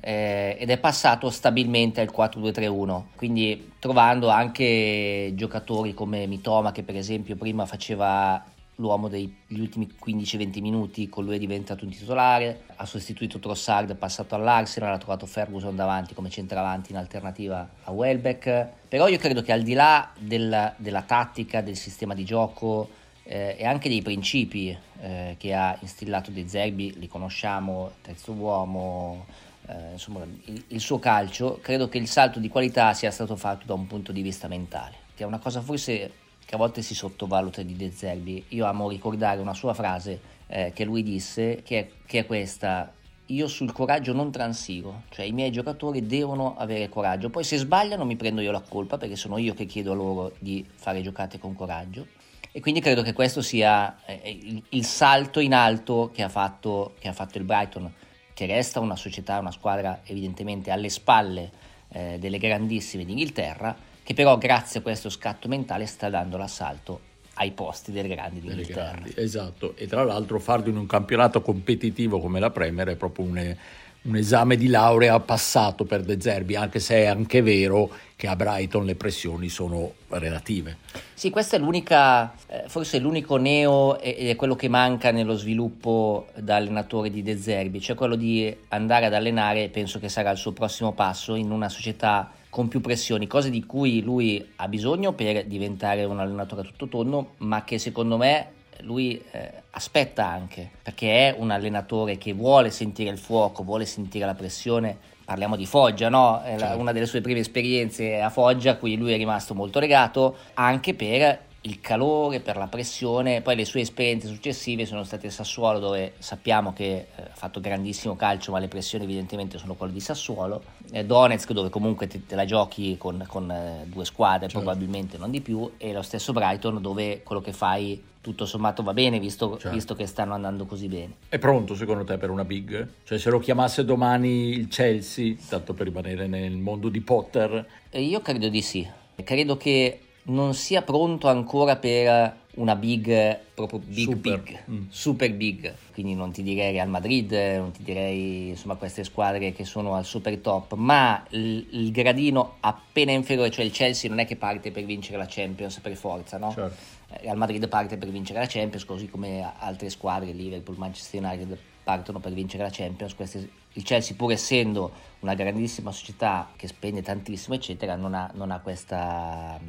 eh, 0.00 0.56
ed 0.58 0.68
è 0.68 0.78
passato 0.78 1.30
stabilmente 1.30 2.00
al 2.00 2.10
4-2-3-1, 2.12 3.02
quindi 3.14 3.75
trovando 3.78 4.28
anche 4.28 5.30
giocatori 5.36 5.94
come 5.94 6.26
Mitoma 6.26 6.72
che 6.72 6.82
per 6.82 6.96
esempio 6.96 7.36
prima 7.36 7.66
faceva 7.66 8.44
l'uomo 8.76 9.09
degli 9.09 9.33
ultimi 9.49 9.88
15-20 10.04 10.61
minuti, 10.61 11.09
con 11.09 11.25
lui 11.25 11.37
è 11.37 11.38
diventato 11.38 11.85
un 11.85 11.90
titolare, 11.90 12.64
ha 12.76 12.85
sostituito 12.85 13.38
Trossard, 13.38 13.90
è 13.90 13.95
passato 13.95 14.35
all'Arsenal, 14.35 14.92
ha 14.92 14.99
trovato 14.99 15.26
Ferguson 15.26 15.75
davanti 15.75 16.14
come 16.14 16.28
centravanti 16.28 16.92
in 16.92 16.99
alternativa 16.99 17.68
a 17.85 17.92
Welbeck, 17.92 18.68
però 18.88 19.09
io 19.09 19.18
credo 19.18 19.42
che 19.42 19.52
al 19.52 19.62
di 19.62 19.73
là 19.73 20.11
del, 20.18 20.75
della 20.76 21.02
tattica, 21.02 21.61
del 21.61 21.76
sistema 21.76 22.14
di 22.14 22.25
gioco 22.25 22.88
eh, 23.23 23.56
e 23.59 23.64
anche 23.64 23.88
dei 23.88 24.02
principi 24.02 24.76
eh, 25.00 25.37
che 25.38 25.54
ha 25.54 25.76
instillato 25.80 26.30
De 26.30 26.47
Zerbi, 26.47 26.99
li 26.99 27.09
conosciamo, 27.09 27.92
terzo 28.02 28.33
uomo, 28.33 29.25
eh, 29.68 29.92
insomma 29.92 30.21
il, 30.45 30.64
il 30.68 30.80
suo 30.80 30.99
calcio, 30.99 31.59
credo 31.62 31.88
che 31.88 31.99
il 31.99 32.09
salto 32.09 32.38
di 32.38 32.49
qualità 32.49 32.92
sia 32.92 33.11
stato 33.11 33.37
fatto 33.37 33.64
da 33.64 33.75
un 33.75 33.87
punto 33.87 34.12
di 34.12 34.21
vista 34.21 34.49
mentale, 34.49 34.97
che 35.14 35.25
è 35.25 35.26
una 35.26 35.38
cosa 35.38 35.62
forse 35.62 36.25
che 36.46 36.54
a 36.54 36.58
volte 36.58 36.80
si 36.80 36.94
sottovaluta 36.94 37.62
di 37.62 37.76
De 37.76 37.90
Zerbi. 37.90 38.42
Io 38.48 38.64
amo 38.64 38.88
ricordare 38.88 39.40
una 39.40 39.52
sua 39.52 39.74
frase 39.74 40.20
eh, 40.46 40.72
che 40.74 40.84
lui 40.84 41.02
disse, 41.02 41.62
che 41.62 41.78
è, 41.78 41.88
che 42.06 42.20
è 42.20 42.26
questa, 42.26 42.90
io 43.26 43.48
sul 43.48 43.72
coraggio 43.72 44.12
non 44.12 44.30
transigo, 44.30 45.02
cioè 45.10 45.24
i 45.24 45.32
miei 45.32 45.50
giocatori 45.50 46.06
devono 46.06 46.56
avere 46.56 46.88
coraggio, 46.88 47.28
poi 47.28 47.42
se 47.42 47.56
sbagliano 47.56 48.04
mi 48.04 48.16
prendo 48.16 48.40
io 48.40 48.52
la 48.52 48.60
colpa 48.60 48.96
perché 48.96 49.16
sono 49.16 49.36
io 49.38 49.52
che 49.52 49.66
chiedo 49.66 49.92
a 49.92 49.96
loro 49.96 50.32
di 50.38 50.64
fare 50.72 51.02
giocate 51.02 51.38
con 51.38 51.54
coraggio 51.54 52.06
e 52.52 52.60
quindi 52.60 52.80
credo 52.80 53.02
che 53.02 53.12
questo 53.12 53.42
sia 53.42 53.98
eh, 54.06 54.38
il, 54.42 54.62
il, 54.70 54.84
salto 54.84 55.40
in 55.40 55.52
alto 55.52 56.10
che 56.14 56.22
ha, 56.22 56.28
fatto, 56.28 56.94
che 56.98 57.08
ha 57.08 57.12
fatto 57.12 57.36
il 57.36 57.44
Brighton 57.44 57.92
che 58.32 58.46
resta 58.46 58.80
una 58.80 58.96
società, 58.96 59.38
una 59.38 59.50
squadra 59.50 60.00
evidentemente 60.04 60.70
alle 60.70 60.88
spalle 60.88 61.50
eh, 61.88 62.18
delle 62.18 62.38
grandissime 62.38 63.04
d'Inghilterra, 63.04 63.76
che 64.06 64.14
però 64.14 64.38
grazie 64.38 64.78
a 64.78 64.82
questo 64.84 65.10
scatto 65.10 65.48
mentale 65.48 65.84
sta 65.84 66.08
dando 66.08 66.36
l'assalto 66.36 67.00
ai 67.34 67.50
posti 67.50 67.90
delle 67.90 68.06
grandi 68.06 68.38
d'Inghilterra. 68.38 68.92
Grandi, 68.92 69.14
esatto, 69.16 69.75
e 69.75 69.88
tra 69.88 70.04
l'altro 70.04 70.38
farlo 70.38 70.68
in 70.68 70.76
un 70.76 70.86
campionato 70.86 71.42
competitivo 71.42 72.20
come 72.20 72.38
la 72.38 72.50
Premier 72.50 72.86
è 72.86 72.94
proprio 72.94 73.25
un, 73.25 73.56
un 74.02 74.16
esame 74.16 74.54
di 74.56 74.68
laurea 74.68 75.18
passato 75.18 75.84
per 75.84 76.02
De 76.02 76.20
Zerbi, 76.20 76.54
anche 76.54 76.78
se 76.78 76.98
è 76.98 77.06
anche 77.06 77.42
vero 77.42 77.90
che 78.14 78.28
a 78.28 78.36
Brighton 78.36 78.84
le 78.84 78.94
pressioni 78.94 79.48
sono 79.48 79.94
relative. 80.10 80.76
Sì, 81.12 81.30
questa 81.30 81.56
è 81.56 81.58
l'unica, 81.58 82.32
eh, 82.46 82.62
forse 82.68 83.00
l'unico 83.00 83.38
neo 83.38 83.98
ed 83.98 84.28
è 84.28 84.36
quello 84.36 84.54
che 84.54 84.68
manca 84.68 85.10
nello 85.10 85.34
sviluppo 85.34 86.28
da 86.36 86.54
allenatore 86.54 87.10
di 87.10 87.25
De 87.25 87.36
Zerbi, 87.36 87.80
cioè 87.80 87.96
quello 87.96 88.14
di 88.14 88.56
andare 88.68 89.06
ad 89.06 89.14
allenare, 89.14 89.68
penso 89.68 89.98
che 89.98 90.08
sarà 90.08 90.30
il 90.30 90.38
suo 90.38 90.52
prossimo 90.52 90.92
passo, 90.92 91.34
in 91.34 91.50
una 91.50 91.68
società 91.68 92.30
con 92.56 92.68
più 92.68 92.80
pressioni, 92.80 93.26
cose 93.26 93.50
di 93.50 93.66
cui 93.66 94.00
lui 94.00 94.52
ha 94.56 94.66
bisogno 94.66 95.12
per 95.12 95.44
diventare 95.44 96.04
un 96.04 96.18
allenatore 96.18 96.62
a 96.62 96.64
tutto 96.64 96.88
tondo, 96.88 97.34
ma 97.40 97.64
che 97.64 97.76
secondo 97.76 98.16
me 98.16 98.52
lui 98.80 99.22
eh, 99.32 99.52
aspetta 99.72 100.26
anche, 100.26 100.70
perché 100.82 101.28
è 101.28 101.34
un 101.36 101.50
allenatore 101.50 102.16
che 102.16 102.32
vuole 102.32 102.70
sentire 102.70 103.10
il 103.10 103.18
fuoco, 103.18 103.62
vuole 103.62 103.84
sentire 103.84 104.25
la 104.25 104.32
pressione. 104.32 104.96
Parliamo 105.22 105.54
di 105.54 105.66
Foggia, 105.66 106.08
no? 106.08 106.40
Certo. 106.42 106.78
Una 106.78 106.92
delle 106.92 107.04
sue 107.04 107.20
prime 107.20 107.40
esperienze 107.40 108.22
a 108.22 108.30
Foggia, 108.30 108.70
a 108.70 108.76
cui 108.76 108.96
lui 108.96 109.12
è 109.12 109.18
rimasto 109.18 109.52
molto 109.52 109.78
legato, 109.78 110.36
anche 110.54 110.94
per 110.94 111.38
il 111.66 111.80
calore, 111.80 112.40
per 112.40 112.56
la 112.56 112.68
pressione, 112.68 113.42
poi 113.42 113.56
le 113.56 113.64
sue 113.64 113.80
esperienze 113.80 114.28
successive 114.28 114.87
sono 114.87 115.02
state 115.02 115.26
a 115.26 115.30
Sassuolo 115.30 115.78
dove 115.78 116.14
sappiamo 116.18 116.73
che 116.73 116.85
eh, 116.85 117.23
ha 117.23 117.35
fatto 117.35 117.61
grandissimo 117.61 118.14
calcio 118.16 118.52
ma 118.52 118.58
le 118.61 118.68
pressioni 118.68 119.04
evidentemente 119.04 119.58
sono 119.58 119.75
quelle 119.75 119.92
di 119.92 120.00
Sassuolo, 120.00 120.62
eh, 120.92 121.04
Donetsk 121.04 121.52
dove 121.52 121.68
comunque 121.68 122.06
te, 122.06 122.25
te 122.25 122.35
la 122.37 122.44
giochi 122.44 122.96
con, 122.96 123.25
con 123.26 123.50
eh, 123.50 123.85
due 123.87 124.04
squadre 124.04 124.49
certo. 124.49 124.61
probabilmente 124.61 125.18
non 125.18 125.30
di 125.30 125.40
più 125.40 125.73
e 125.76 125.92
lo 125.92 126.02
stesso 126.02 126.32
Brighton 126.32 126.80
dove 126.80 127.23
quello 127.23 127.40
che 127.40 127.52
fai 127.52 128.02
tutto 128.20 128.44
sommato 128.44 128.82
va 128.82 128.92
bene 128.92 129.20
visto, 129.20 129.52
certo. 129.52 129.70
visto, 129.70 129.94
che 129.94 130.04
stanno 130.06 130.35
andando 130.35 130.66
così 130.66 130.88
bene. 130.88 131.14
È 131.28 131.38
pronto 131.38 131.76
secondo 131.76 132.02
te 132.02 132.18
per 132.18 132.30
una 132.30 132.44
big? 132.44 132.88
Cioè 133.04 133.18
se 133.18 133.30
lo 133.30 133.38
chiamasse 133.38 133.85
domani 133.85 134.49
il 134.49 134.66
Chelsea, 134.66 135.37
tanto 135.49 135.75
per 135.75 135.87
rimanere 135.87 136.26
nel 136.26 136.56
mondo 136.56 136.88
di 136.88 137.00
Potter? 137.00 137.64
Eh, 137.88 138.02
io 138.02 138.20
credo 138.23 138.49
di 138.49 138.62
sì, 138.62 138.85
credo 139.23 139.56
che 139.56 140.00
non 140.26 140.54
sia 140.54 140.83
pronto 140.83 141.28
ancora 141.28 141.76
per 141.76 142.45
una 142.56 142.75
big, 142.75 143.38
proprio 143.54 143.80
big 143.80 144.12
super. 144.12 144.40
big, 144.40 144.62
mm. 144.71 144.85
super 144.88 145.33
big, 145.35 145.75
quindi 145.92 146.14
non 146.14 146.33
ti 146.33 146.42
direi 146.42 146.73
Real 146.73 146.88
Madrid, 146.88 147.30
non 147.33 147.71
ti 147.71 147.83
direi 147.83 148.49
insomma 148.49 148.76
queste 148.76 149.04
squadre 149.04 149.52
che 149.52 149.64
sono 149.64 149.95
al 149.95 150.04
super 150.04 150.38
top, 150.38 150.75
ma 150.75 151.23
il, 151.30 151.66
il 151.71 151.92
gradino 151.92 152.56
appena 152.61 153.12
inferiore, 153.12 153.50
cioè 153.50 153.64
il 153.64 153.73
Chelsea 153.73 154.09
non 154.09 154.21
è 154.21 154.26
che 154.26 154.37
parte 154.37 154.71
per 154.71 154.85
vincere 154.85 155.18
la 155.18 155.26
Champions 155.28 155.78
per 155.80 155.95
forza, 155.97 156.38
no? 156.38 156.50
Certo. 156.52 156.95
Eh, 157.12 157.18
Real 157.23 157.37
Madrid 157.37 157.68
parte 157.68 157.99
per 157.99 158.09
vincere 158.09 158.38
la 158.40 158.47
Champions, 158.47 158.85
così 158.85 159.09
come 159.09 159.52
altre 159.59 159.90
squadre, 159.90 160.33
Liverpool, 160.33 160.78
Manchester 160.78 161.23
United, 161.23 161.59
partono 161.85 162.21
per 162.21 162.33
vincere 162.33 162.62
la 162.62 162.71
Champions. 162.73 163.14
Queste, 163.14 163.49
il 163.75 163.83
Chelsea, 163.83 164.16
pur 164.16 164.33
essendo 164.33 164.90
una 165.21 165.35
grandissima 165.35 165.92
società 165.92 166.50
che 166.56 166.66
spende 166.66 167.02
tantissimo, 167.02 167.54
eccetera, 167.54 167.97
non 167.97 168.14
ha, 168.14 168.30
non 168.35 168.50
ha 168.50 168.61
questa 168.61 169.61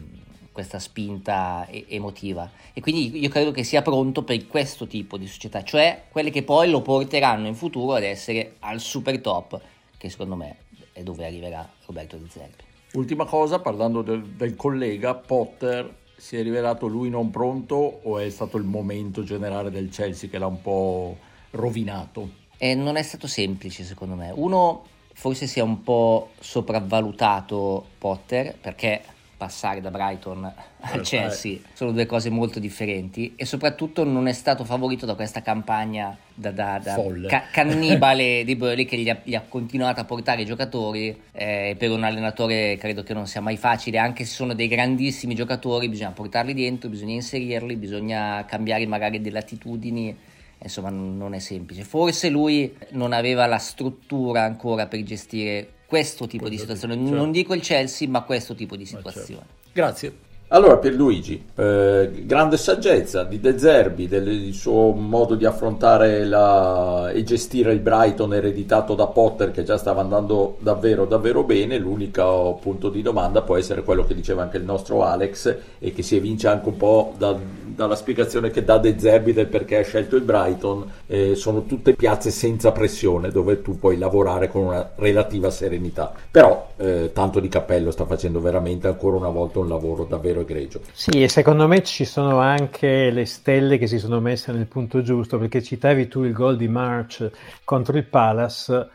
questa 0.57 0.79
spinta 0.79 1.67
emotiva 1.69 2.49
e 2.73 2.81
quindi 2.81 3.15
io 3.19 3.29
credo 3.29 3.51
che 3.51 3.63
sia 3.63 3.83
pronto 3.83 4.23
per 4.23 4.47
questo 4.47 4.87
tipo 4.87 5.15
di 5.15 5.27
società, 5.27 5.63
cioè 5.63 6.05
quelle 6.09 6.31
che 6.31 6.41
poi 6.41 6.67
lo 6.71 6.81
porteranno 6.81 7.45
in 7.45 7.53
futuro 7.53 7.93
ad 7.93 8.01
essere 8.01 8.55
al 8.61 8.79
super 8.79 9.21
top, 9.21 9.61
che 9.97 10.09
secondo 10.09 10.35
me 10.35 10.55
è 10.93 11.03
dove 11.03 11.27
arriverà 11.27 11.69
Roberto 11.85 12.17
De 12.17 12.25
Zerbi. 12.27 12.63
Ultima 12.93 13.25
cosa, 13.25 13.59
parlando 13.59 14.01
del, 14.01 14.23
del 14.23 14.55
collega 14.55 15.13
Potter, 15.13 15.93
si 16.15 16.37
è 16.37 16.41
rivelato 16.41 16.87
lui 16.87 17.11
non 17.11 17.29
pronto 17.29 17.99
o 18.01 18.17
è 18.17 18.27
stato 18.31 18.57
il 18.57 18.63
momento 18.63 19.23
generale 19.23 19.69
del 19.69 19.89
Chelsea 19.89 20.27
che 20.27 20.39
l'ha 20.39 20.47
un 20.47 20.63
po' 20.63 21.17
rovinato? 21.51 22.29
E 22.57 22.73
non 22.73 22.95
è 22.95 23.03
stato 23.03 23.27
semplice 23.27 23.83
secondo 23.83 24.15
me. 24.15 24.31
Uno, 24.33 24.85
forse 25.13 25.45
si 25.45 25.59
è 25.59 25.61
un 25.61 25.83
po' 25.83 26.31
sopravvalutato 26.39 27.85
Potter 27.99 28.57
perché 28.59 29.03
passare 29.37 29.79
da 29.79 29.91
Brighton 29.91 30.43
al 30.43 30.99
eh, 30.99 31.01
Chelsea. 31.01 31.59
Sono 31.73 31.91
due 31.91 32.07
cose 32.07 32.29
molto 32.29 32.59
differenti. 32.59 33.33
E 33.35 33.45
soprattutto 33.45 34.03
non 34.03 34.27
è 34.27 34.33
stato 34.33 34.65
favorito 34.65 35.05
da 35.05 35.13
questa 35.13 35.41
campagna 35.41 36.17
da, 36.33 36.51
da, 36.51 36.79
da 36.83 36.95
ca- 37.27 37.45
cannibale 37.51 38.43
di 38.45 38.55
Burley 38.55 38.85
che 38.85 38.97
gli 38.97 39.09
ha, 39.09 39.17
gli 39.23 39.35
ha, 39.35 39.43
continuato 39.47 40.01
a 40.01 40.05
portare 40.05 40.41
i 40.41 40.45
giocatori 40.45 41.15
eh, 41.31 41.75
per 41.77 41.91
un 41.91 42.03
allenatore 42.03 42.77
credo 42.77 43.03
che 43.03 43.13
non 43.13 43.27
sia 43.27 43.41
mai 43.41 43.57
facile. 43.57 43.99
Anche 43.99 44.25
se 44.25 44.33
sono 44.33 44.53
dei 44.53 44.67
grandissimi 44.67 45.35
giocatori 45.35 45.87
bisogna 45.87 46.11
portarli 46.11 46.53
dentro 46.53 46.89
bisogna 46.89 47.13
inserirli 47.13 47.75
bisogna 47.75 48.43
cambiare 48.45 48.85
magari 48.87 49.21
delle 49.21 49.39
attitudini. 49.39 50.15
Insomma 50.59 50.89
non 50.89 51.35
è 51.35 51.39
semplice. 51.39 51.83
Forse 51.83 52.29
lui 52.29 52.75
non 52.91 53.13
aveva 53.13 53.45
la 53.45 53.59
struttura 53.59 54.41
ancora 54.41 54.87
per 54.87 55.03
gestire 55.03 55.75
questo 55.87 56.27
tipo 56.27 56.45
questo 56.45 56.49
di 56.49 56.57
situazione. 56.57 56.93
Tipo, 56.95 57.07
certo. 57.07 57.23
Non 57.23 57.31
dico 57.31 57.53
il 57.55 57.61
Chelsea, 57.61 58.07
ma 58.09 58.21
questo 58.21 58.53
tipo 58.53 58.75
di 58.75 58.85
certo. 58.85 59.09
situazione. 59.09 59.45
Certo. 59.47 59.69
Grazie. 59.71 60.17
Allora 60.49 60.77
Pierluigi, 60.77 61.43
eh, 61.55 62.23
grande 62.23 62.55
saggezza 62.55 63.25
di 63.25 63.41
De 63.41 63.59
Zerbi, 63.59 64.07
del 64.07 64.53
suo 64.53 64.93
modo 64.93 65.35
di 65.35 65.43
affrontare 65.43 66.23
la, 66.23 67.09
e 67.11 67.21
gestire 67.23 67.73
il 67.73 67.81
Brighton 67.81 68.33
ereditato 68.33 68.95
da 68.95 69.07
Potter 69.07 69.51
che 69.51 69.63
già 69.63 69.77
stava 69.77 69.99
andando 69.99 70.55
davvero 70.59 71.03
davvero 71.03 71.43
bene, 71.43 71.77
l'unico 71.77 72.57
punto 72.61 72.87
di 72.87 73.01
domanda 73.01 73.41
può 73.41 73.57
essere 73.57 73.83
quello 73.83 74.05
che 74.05 74.15
diceva 74.15 74.43
anche 74.43 74.55
il 74.55 74.63
nostro 74.63 75.03
Alex 75.03 75.53
e 75.79 75.91
che 75.91 76.01
si 76.01 76.15
evince 76.15 76.47
anche 76.47 76.69
un 76.69 76.77
po' 76.77 77.13
da, 77.17 77.35
dalla 77.65 77.95
spiegazione 77.95 78.49
che 78.49 78.63
dà 78.63 78.77
De 78.77 78.97
Zerbi 78.97 79.33
del 79.33 79.47
perché 79.47 79.79
ha 79.79 79.83
scelto 79.83 80.15
il 80.15 80.23
Brighton, 80.23 80.89
eh, 81.07 81.35
sono 81.35 81.65
tutte 81.65 81.91
piazze 81.91 82.31
senza 82.31 82.71
pressione 82.71 83.31
dove 83.31 83.61
tu 83.61 83.77
puoi 83.77 83.97
lavorare 83.97 84.47
con 84.47 84.61
una 84.61 84.91
relativa 84.95 85.49
serenità, 85.49 86.13
però 86.31 86.69
eh, 86.77 87.11
tanto 87.11 87.41
di 87.41 87.49
cappello 87.49 87.91
sta 87.91 88.05
facendo 88.05 88.39
veramente 88.39 88.87
ancora 88.87 89.17
una 89.17 89.27
volta 89.27 89.59
un 89.59 89.67
lavoro 89.67 90.05
davvero 90.05 90.35
davvero 90.37 90.41
egregio. 90.41 90.81
Sì, 90.91 91.23
e 91.23 91.29
secondo 91.29 91.67
me 91.67 91.83
ci 91.83 92.05
sono 92.05 92.39
anche 92.39 93.09
le 93.09 93.25
stelle 93.25 93.77
che 93.77 93.87
si 93.87 93.97
sono 93.97 94.19
messe 94.19 94.51
nel 94.51 94.67
punto 94.67 95.01
giusto, 95.01 95.37
perché 95.37 95.61
citavi 95.63 96.07
tu 96.07 96.23
il 96.23 96.33
gol 96.33 96.57
di 96.57 96.67
March 96.67 97.29
contro 97.63 97.97
il 97.97 98.03
Palace, 98.03 98.89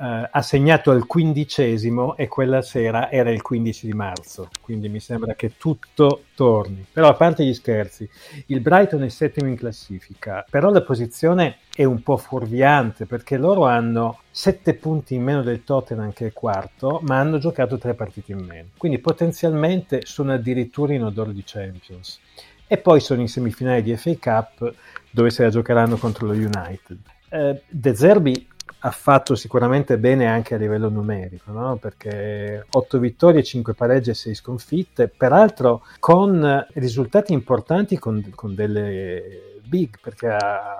eh, 0.00 0.28
ha 0.30 0.42
segnato 0.42 0.90
al 0.90 1.06
quindicesimo 1.06 2.16
e 2.16 2.26
quella 2.26 2.62
sera 2.62 3.10
era 3.10 3.30
il 3.30 3.42
15 3.42 3.84
di 3.84 3.92
marzo, 3.92 4.48
quindi 4.62 4.88
mi 4.88 4.98
sembra 4.98 5.34
che 5.34 5.58
tutto 5.58 6.22
torni. 6.34 6.86
Però 6.90 7.08
a 7.08 7.14
parte 7.14 7.44
gli 7.44 7.52
scherzi, 7.52 8.08
il 8.46 8.60
Brighton 8.60 9.02
è 9.02 9.10
settimo 9.10 9.48
in 9.48 9.56
classifica, 9.56 10.44
però 10.48 10.70
la 10.70 10.80
posizione 10.80 11.58
è 11.74 11.84
un 11.84 12.02
po' 12.02 12.16
fuorviante 12.16 13.04
perché 13.04 13.36
loro 13.36 13.66
hanno 13.66 14.20
sette 14.30 14.72
punti 14.72 15.16
in 15.16 15.22
meno 15.22 15.42
del 15.42 15.64
Tottenham 15.64 16.14
che 16.14 16.28
è 16.28 16.32
quarto, 16.32 17.00
ma 17.04 17.18
hanno 17.18 17.36
giocato 17.36 17.76
tre 17.76 17.92
partite 17.92 18.32
in 18.32 18.38
meno, 18.38 18.68
quindi 18.78 18.98
potenzialmente 19.00 20.00
sono 20.04 20.32
addirittura 20.32 20.94
in 20.94 21.04
odore 21.04 21.34
di 21.34 21.42
Champions. 21.44 22.18
E 22.66 22.78
poi 22.78 23.00
sono 23.00 23.20
in 23.20 23.28
semifinale 23.28 23.82
di 23.82 23.94
FA 23.96 24.14
Cup 24.18 24.72
dove 25.10 25.30
se 25.30 25.42
la 25.42 25.50
giocheranno 25.50 25.96
contro 25.96 26.26
lo 26.26 26.32
United. 26.32 26.98
Eh, 27.28 27.62
De 27.68 27.94
Zerbi 27.96 28.48
ha 28.80 28.90
fatto 28.90 29.34
sicuramente 29.34 29.98
bene 29.98 30.26
anche 30.26 30.54
a 30.54 30.58
livello 30.58 30.88
numerico, 30.88 31.52
no? 31.52 31.76
perché 31.76 32.64
8 32.70 32.98
vittorie, 32.98 33.42
5 33.42 33.74
pareggi 33.74 34.10
e 34.10 34.14
6 34.14 34.34
sconfitte, 34.34 35.08
peraltro 35.08 35.84
con 35.98 36.66
risultati 36.74 37.32
importanti 37.32 37.98
con, 37.98 38.30
con 38.34 38.54
delle 38.54 39.58
big, 39.64 39.98
perché 40.00 40.28
ha, 40.28 40.78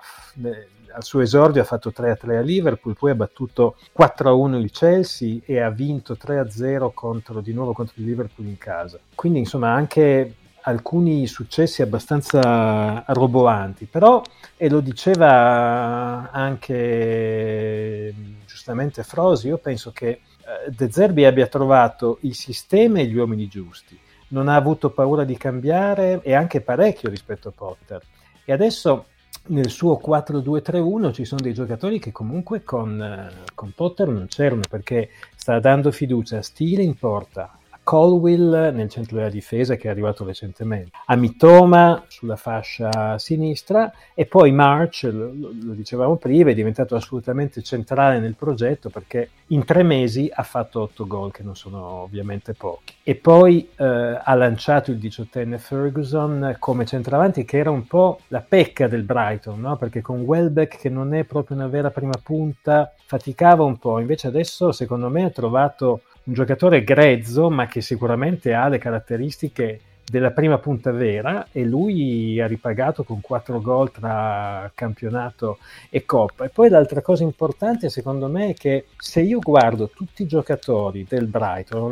al 0.93 1.05
suo 1.05 1.21
esordio 1.21 1.61
ha 1.61 1.67
fatto 1.67 1.93
3-3 1.95 2.37
a 2.37 2.41
Liverpool, 2.41 2.97
poi 2.97 3.11
ha 3.11 3.15
battuto 3.15 3.77
4-1 3.99 4.55
il 4.55 4.71
Chelsea 4.71 5.39
e 5.45 5.61
ha 5.61 5.71
vinto 5.71 6.17
3-0 6.21 6.91
contro, 6.95 7.41
di 7.41 7.53
nuovo 7.53 7.73
contro 7.73 7.95
il 7.99 8.07
Liverpool 8.07 8.47
in 8.47 8.59
casa. 8.59 8.99
Quindi 9.15 9.41
insomma 9.41 9.73
anche 9.73 10.37
alcuni 10.63 11.27
successi 11.27 11.83
abbastanza 11.83 13.05
roboanti, 13.09 13.87
però, 13.87 14.23
e 14.57 14.69
lo 14.69 14.81
diceva 14.81 16.31
anche 16.31 18.15
giustamente 18.47 19.03
Frosi, 19.03 19.49
io 19.49 19.59
penso 19.59 19.91
che 19.93 20.09
eh, 20.09 20.21
De 20.71 20.91
Zerbi 20.91 21.25
abbia 21.25 21.47
trovato 21.47 22.19
il 22.23 22.35
sistema 22.35 22.99
e 22.99 23.07
gli 23.07 23.17
uomini 23.17 23.49
giusti, 23.49 23.99
non 24.29 24.49
ha 24.49 24.55
avuto 24.55 24.91
paura 24.91 25.25
di 25.25 25.37
cambiare 25.37 26.21
e 26.23 26.35
anche 26.35 26.61
parecchio 26.61 27.09
rispetto 27.09 27.49
a 27.49 27.53
Potter. 27.55 28.03
E 28.45 28.53
adesso 28.53 29.07
nel 29.47 29.71
suo 29.71 30.01
4-2-3-1 30.05 31.13
ci 31.13 31.25
sono 31.25 31.41
dei 31.41 31.55
giocatori 31.55 31.99
che 31.99 32.13
comunque 32.13 32.63
con, 32.63 33.31
con 33.55 33.73
Potter 33.75 34.09
non 34.09 34.27
c'erano 34.29 34.63
perché 34.69 35.11
sta 35.35 35.59
dando 35.59 35.91
fiducia 35.91 36.39
a 36.39 36.43
Stile 36.43 36.83
in 36.83 36.97
porta, 36.97 37.59
Colwill 37.83 38.73
nel 38.73 38.89
centro 38.89 39.17
della 39.17 39.31
difesa 39.31 39.77
che 39.77 39.89
è 39.89 39.91
arrivato 39.91 40.25
recentemente, 40.25 40.91
a 41.07 41.17
Mitoma 41.17 42.05
sulla 42.09 42.37
fascia 42.37 43.19
sinistra 43.19 43.93
e 44.15 44.27
poi 44.27 44.53
March, 44.53 45.09
lo, 45.11 45.33
lo 45.33 45.73
dicevamo 45.73 46.17
prima, 46.17 46.51
è 46.51 46.55
diventato 46.55 46.95
assolutamente 46.95 47.63
centrale 47.63 48.21
nel 48.21 48.37
progetto 48.37 48.91
perché 48.91 49.31
in 49.49 49.65
tre 49.65 49.83
mesi 49.83 50.31
ha 50.33 50.43
fatto 50.43 50.83
otto 50.83 51.07
gol 51.07 51.33
che 51.33 51.43
non 51.43 51.57
sono 51.57 51.85
ovviamente 51.85 52.55
pochi. 52.55 52.95
E 53.03 53.17
poi 53.17 53.69
eh, 53.77 53.85
ha 53.85 54.35
lanciato 54.35 54.91
il 54.91 54.99
diciottenne 54.99 55.59
Ferguson 55.59 56.57
come 56.59 56.85
centravanti 56.85 57.45
che 57.45 57.59
era 57.59 57.71
un 57.71 57.87
po' 57.87 58.21
la 58.29 58.41
pecca 58.41 58.87
del 58.87 59.03
Brighton, 59.03 59.61
no? 59.61 59.77
perché 59.77 60.01
con 60.01 60.21
Welbeck 60.21 60.79
che 60.79 60.89
non 60.89 61.15
è 61.15 61.25
proprio 61.25 61.57
una 61.57 61.67
vera 61.67 61.91
prima 61.91 62.15
punta 62.23 62.95
faticava 63.05 63.65
un 63.65 63.79
po', 63.79 63.99
invece 63.99 64.29
adesso 64.29 64.71
secondo 64.71 65.09
me 65.09 65.25
ha 65.25 65.31
trovato 65.31 66.03
un 66.25 66.35
giocatore 66.35 66.85
grezzo 66.85 67.51
ma 67.51 67.67
che 67.67 67.81
sicuramente 67.81 68.53
ha 68.55 68.69
le 68.69 68.79
caratteristiche 68.79 69.81
della 70.11 70.33
prima 70.33 70.59
punta 70.59 70.91
vera 70.91 71.47
e 71.53 71.65
lui 71.65 72.41
ha 72.41 72.47
ripagato 72.47 73.05
con 73.05 73.21
quattro 73.21 73.61
gol 73.61 73.93
tra 73.93 74.71
campionato 74.75 75.59
e 75.89 76.05
coppa. 76.05 76.47
E 76.47 76.49
poi 76.49 76.69
l'altra 76.69 77.01
cosa 77.01 77.23
importante 77.23 77.89
secondo 77.89 78.27
me 78.27 78.51
è 78.51 78.55
che 78.55 78.87
se 78.99 79.21
io 79.21 79.39
guardo 79.39 79.89
tutti 79.89 80.23
i 80.23 80.27
giocatori 80.27 81.07
del 81.09 81.27
Brighton, 81.27 81.91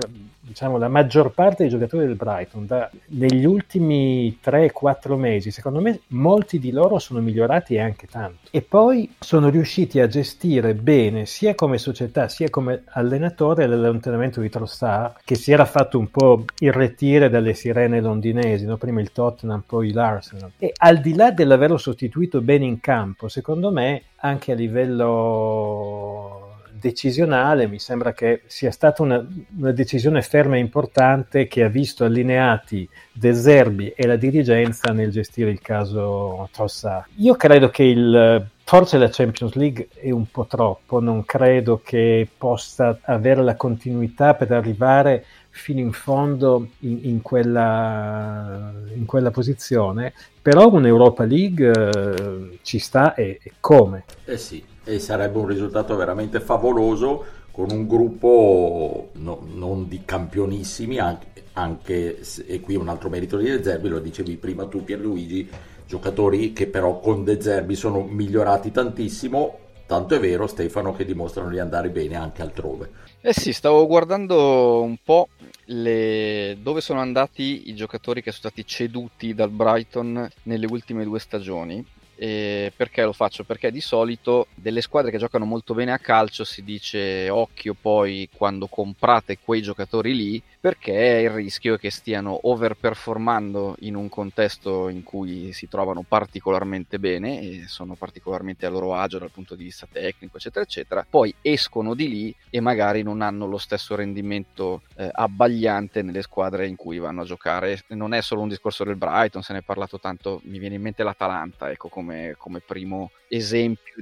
diciamo 0.49 0.79
la 0.79 0.89
maggior 0.89 1.33
parte 1.33 1.63
dei 1.63 1.69
giocatori 1.71 2.07
del 2.07 2.17
Brighton 2.17 2.67
da, 2.67 2.91
negli 3.09 3.45
ultimi 3.45 4.39
3-4 4.43 5.15
mesi, 5.17 5.51
secondo 5.51 5.81
me 5.81 6.01
molti 6.09 6.59
di 6.59 6.73
loro 6.73 6.99
sono 6.99 7.21
migliorati 7.21 7.75
e 7.75 7.81
anche 7.81 8.07
tanto. 8.07 8.49
E 8.51 8.63
poi 8.63 9.15
sono 9.19 9.51
riusciti 9.51 10.01
a 10.01 10.07
gestire 10.07 10.75
bene 10.75 11.27
sia 11.27 11.55
come 11.55 11.77
società 11.79 12.29
sia 12.29 12.49
come 12.49 12.85
allenatore 12.87 13.67
l'allontanamento 13.67 14.41
di 14.41 14.49
Trossard 14.49 15.17
che 15.25 15.35
si 15.35 15.53
era 15.53 15.67
fatto 15.67 15.99
un 15.99 16.11
po' 16.11 16.45
irretire 16.61 17.29
dalle 17.29 17.53
sirene 17.55 18.01
londinesi, 18.01 18.65
no? 18.65 18.77
prima 18.79 19.01
il 19.01 19.13
Tottenham, 19.13 19.63
poi 19.67 19.93
l'Arsenal. 19.93 20.53
E 20.59 20.73
al 20.77 21.01
di 21.01 21.15
là 21.15 21.31
dell'averlo 21.31 21.77
sostituito 21.77 22.41
bene 22.41 22.65
in 22.65 22.81
campo, 22.81 23.29
secondo 23.29 23.71
me 23.71 24.03
anche 24.21 24.53
a 24.53 24.55
livello 24.55 26.38
decisionale 26.79 27.67
mi 27.67 27.79
sembra 27.79 28.13
che 28.13 28.43
sia 28.47 28.71
stata 28.71 29.03
una, 29.03 29.27
una, 29.57 29.73
decisione 29.73 30.23
ferma 30.23 30.57
e 30.57 30.61
importante 30.61 31.47
che 31.47 31.63
ha 31.63 31.69
visto 31.69 32.05
allineati 32.05 32.89
De 33.13 33.35
Zerbi 33.35 33.93
e 33.95 34.07
la 34.07 34.17
dirigenza 34.17 34.93
nel 34.93 35.11
gestire 35.11 35.51
il 35.51 35.61
caso 35.61 36.49
Trossard. 36.53 37.07
Io 37.17 37.35
credo 37.35 37.69
che 37.71 37.83
il 37.85 38.47
forse 38.69 38.99
la 38.99 39.09
Champions 39.09 39.55
League 39.55 39.89
è 39.95 40.11
un 40.11 40.27
po' 40.31 40.45
troppo, 40.45 41.01
non 41.01 41.25
credo 41.25 41.81
che 41.83 42.29
possa 42.37 42.99
avere 43.05 43.43
la 43.43 43.57
continuità 43.57 44.35
per 44.35 44.53
arrivare 44.53 45.25
fino 45.49 45.81
in 45.81 45.93
fondo 45.93 46.69
in, 46.81 46.99
in, 47.05 47.23
quella, 47.23 48.71
in 48.95 49.07
quella, 49.07 49.31
posizione, 49.31 50.13
però 50.43 50.71
un'Europa 50.71 51.25
League 51.25 51.71
eh, 51.71 52.59
ci 52.61 52.79
sta 52.79 53.15
e, 53.15 53.41
e, 53.43 53.53
come. 53.59 54.05
Eh 54.27 54.37
sì, 54.37 54.63
e 54.89 54.99
sarebbe 54.99 55.39
un 55.39 55.47
risultato 55.47 55.95
veramente 55.97 56.41
favoloso 56.41 57.25
con 57.51 57.71
un 57.71 57.87
gruppo 57.87 59.11
no, 59.15 59.47
non 59.53 59.87
di 59.87 60.03
campionissimi, 60.05 60.99
anche, 60.99 61.27
anche 61.55 62.25
se, 62.25 62.45
e 62.47 62.61
qui 62.61 62.77
un 62.77 62.89
altro 62.89 63.11
merito 63.11 63.37
di 63.37 63.51
De 63.51 63.63
Zerbi, 63.63 63.89
lo 63.89 63.99
dicevi 63.99 64.37
prima 64.37 64.67
tu 64.67 64.83
Pierluigi, 64.83 65.49
giocatori 65.87 66.53
che 66.53 66.69
però 66.69 67.01
con 67.01 67.25
De 67.25 67.41
Zerbi 67.41 67.75
sono 67.75 68.03
migliorati 68.03 68.71
tantissimo, 68.71 69.59
tanto 69.87 70.15
è 70.15 70.21
vero 70.21 70.47
Stefano 70.47 70.95
che 70.95 71.05
dimostrano 71.05 71.51
di 71.51 71.59
andare 71.59 71.91
bene 71.91 72.15
anche 72.15 72.43
altrove. 72.43 72.91
Eh 73.21 73.33
sì, 73.33 73.53
stavo 73.53 73.87
guardando 73.87 74.81
un 74.81 74.97
po' 75.05 75.29
le... 75.67 76.57
dove 76.63 76.81
sono 76.81 77.01
andati 77.01 77.69
i 77.69 77.75
giocatori 77.75 78.23
che 78.23 78.31
sono 78.31 78.51
stati 78.53 78.65
ceduti 78.65 79.35
dal 79.35 79.51
Brighton 79.51 80.29
nelle 80.45 80.67
ultime 80.67 81.05
due 81.05 81.19
stagioni 81.19 81.85
e 82.21 82.73
perché 82.75 83.05
lo 83.05 83.13
faccio? 83.13 83.45
Perché 83.45 83.71
di 83.71 83.81
solito 83.81 84.49
delle 84.57 84.81
squadre 84.81 85.13
che 85.13 85.19
giocano 85.19 85.45
molto 85.45 85.73
bene 85.73 85.93
a 85.93 85.99
calcio 85.99 86.43
si 86.43 86.65
dice 86.65 87.31
occhio 87.31 87.77
poi 87.81 88.29
quando 88.35 88.67
comprate 88.67 89.39
quei 89.39 89.63
giocatori 89.63 90.17
lì 90.17 90.43
perché 90.61 90.93
il 90.93 91.31
rischio 91.31 91.75
è 91.75 91.79
che 91.79 91.91
stiano 91.91 92.39
overperformando 92.43 93.77
in 93.81 93.95
un 93.95 94.09
contesto 94.09 94.89
in 94.89 95.03
cui 95.03 95.53
si 95.53 95.69
trovano 95.69 96.03
particolarmente 96.03 96.99
bene 96.99 97.41
e 97.41 97.65
sono 97.67 97.95
particolarmente 97.95 98.67
a 98.67 98.71
loro 98.71 98.95
agio 98.95 99.19
dal 99.19 99.31
punto 99.31 99.55
di 99.55 99.65
vista 99.65 99.87
tecnico 99.91 100.37
eccetera 100.37 100.65
eccetera 100.65 101.07
poi 101.09 101.35
escono 101.43 101.95
di 101.95 102.09
lì 102.09 102.37
e 102.51 102.61
magari 102.61 103.03
non 103.03 103.23
hanno 103.23 103.47
lo 103.47 103.59
stesso 103.59 103.95
rendimento 103.95 104.83
eh, 104.97 105.09
abbagliante 105.13 106.03
nelle 106.03 106.23
squadre 106.23 106.67
in 106.67 106.77
cui 106.77 106.99
vanno 106.99 107.23
a 107.23 107.25
giocare 107.25 107.83
non 107.89 108.15
è 108.15 108.21
solo 108.21 108.43
un 108.43 108.49
discorso 108.49 108.85
del 108.85 108.97
Brighton 108.97 109.43
se 109.43 109.53
ne 109.53 109.61
è 109.61 109.63
parlato 109.63 109.99
tanto 110.01 110.41
mi 110.45 110.59
viene 110.59 110.77
in 110.77 110.83
mente 110.83 111.03
l'Atalanta 111.03 111.71
ecco 111.71 111.89
come 111.89 112.29
come, 112.37 112.61
primo 112.61 113.11
esempio 113.29 113.95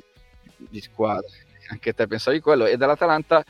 di 0.56 0.80
squadra. 0.80 1.28
Anche 1.68 1.92
te 1.92 2.06
pensavi 2.06 2.40
quello. 2.40 2.66
E 2.66 2.76
dall'Atalanta, 2.76 3.44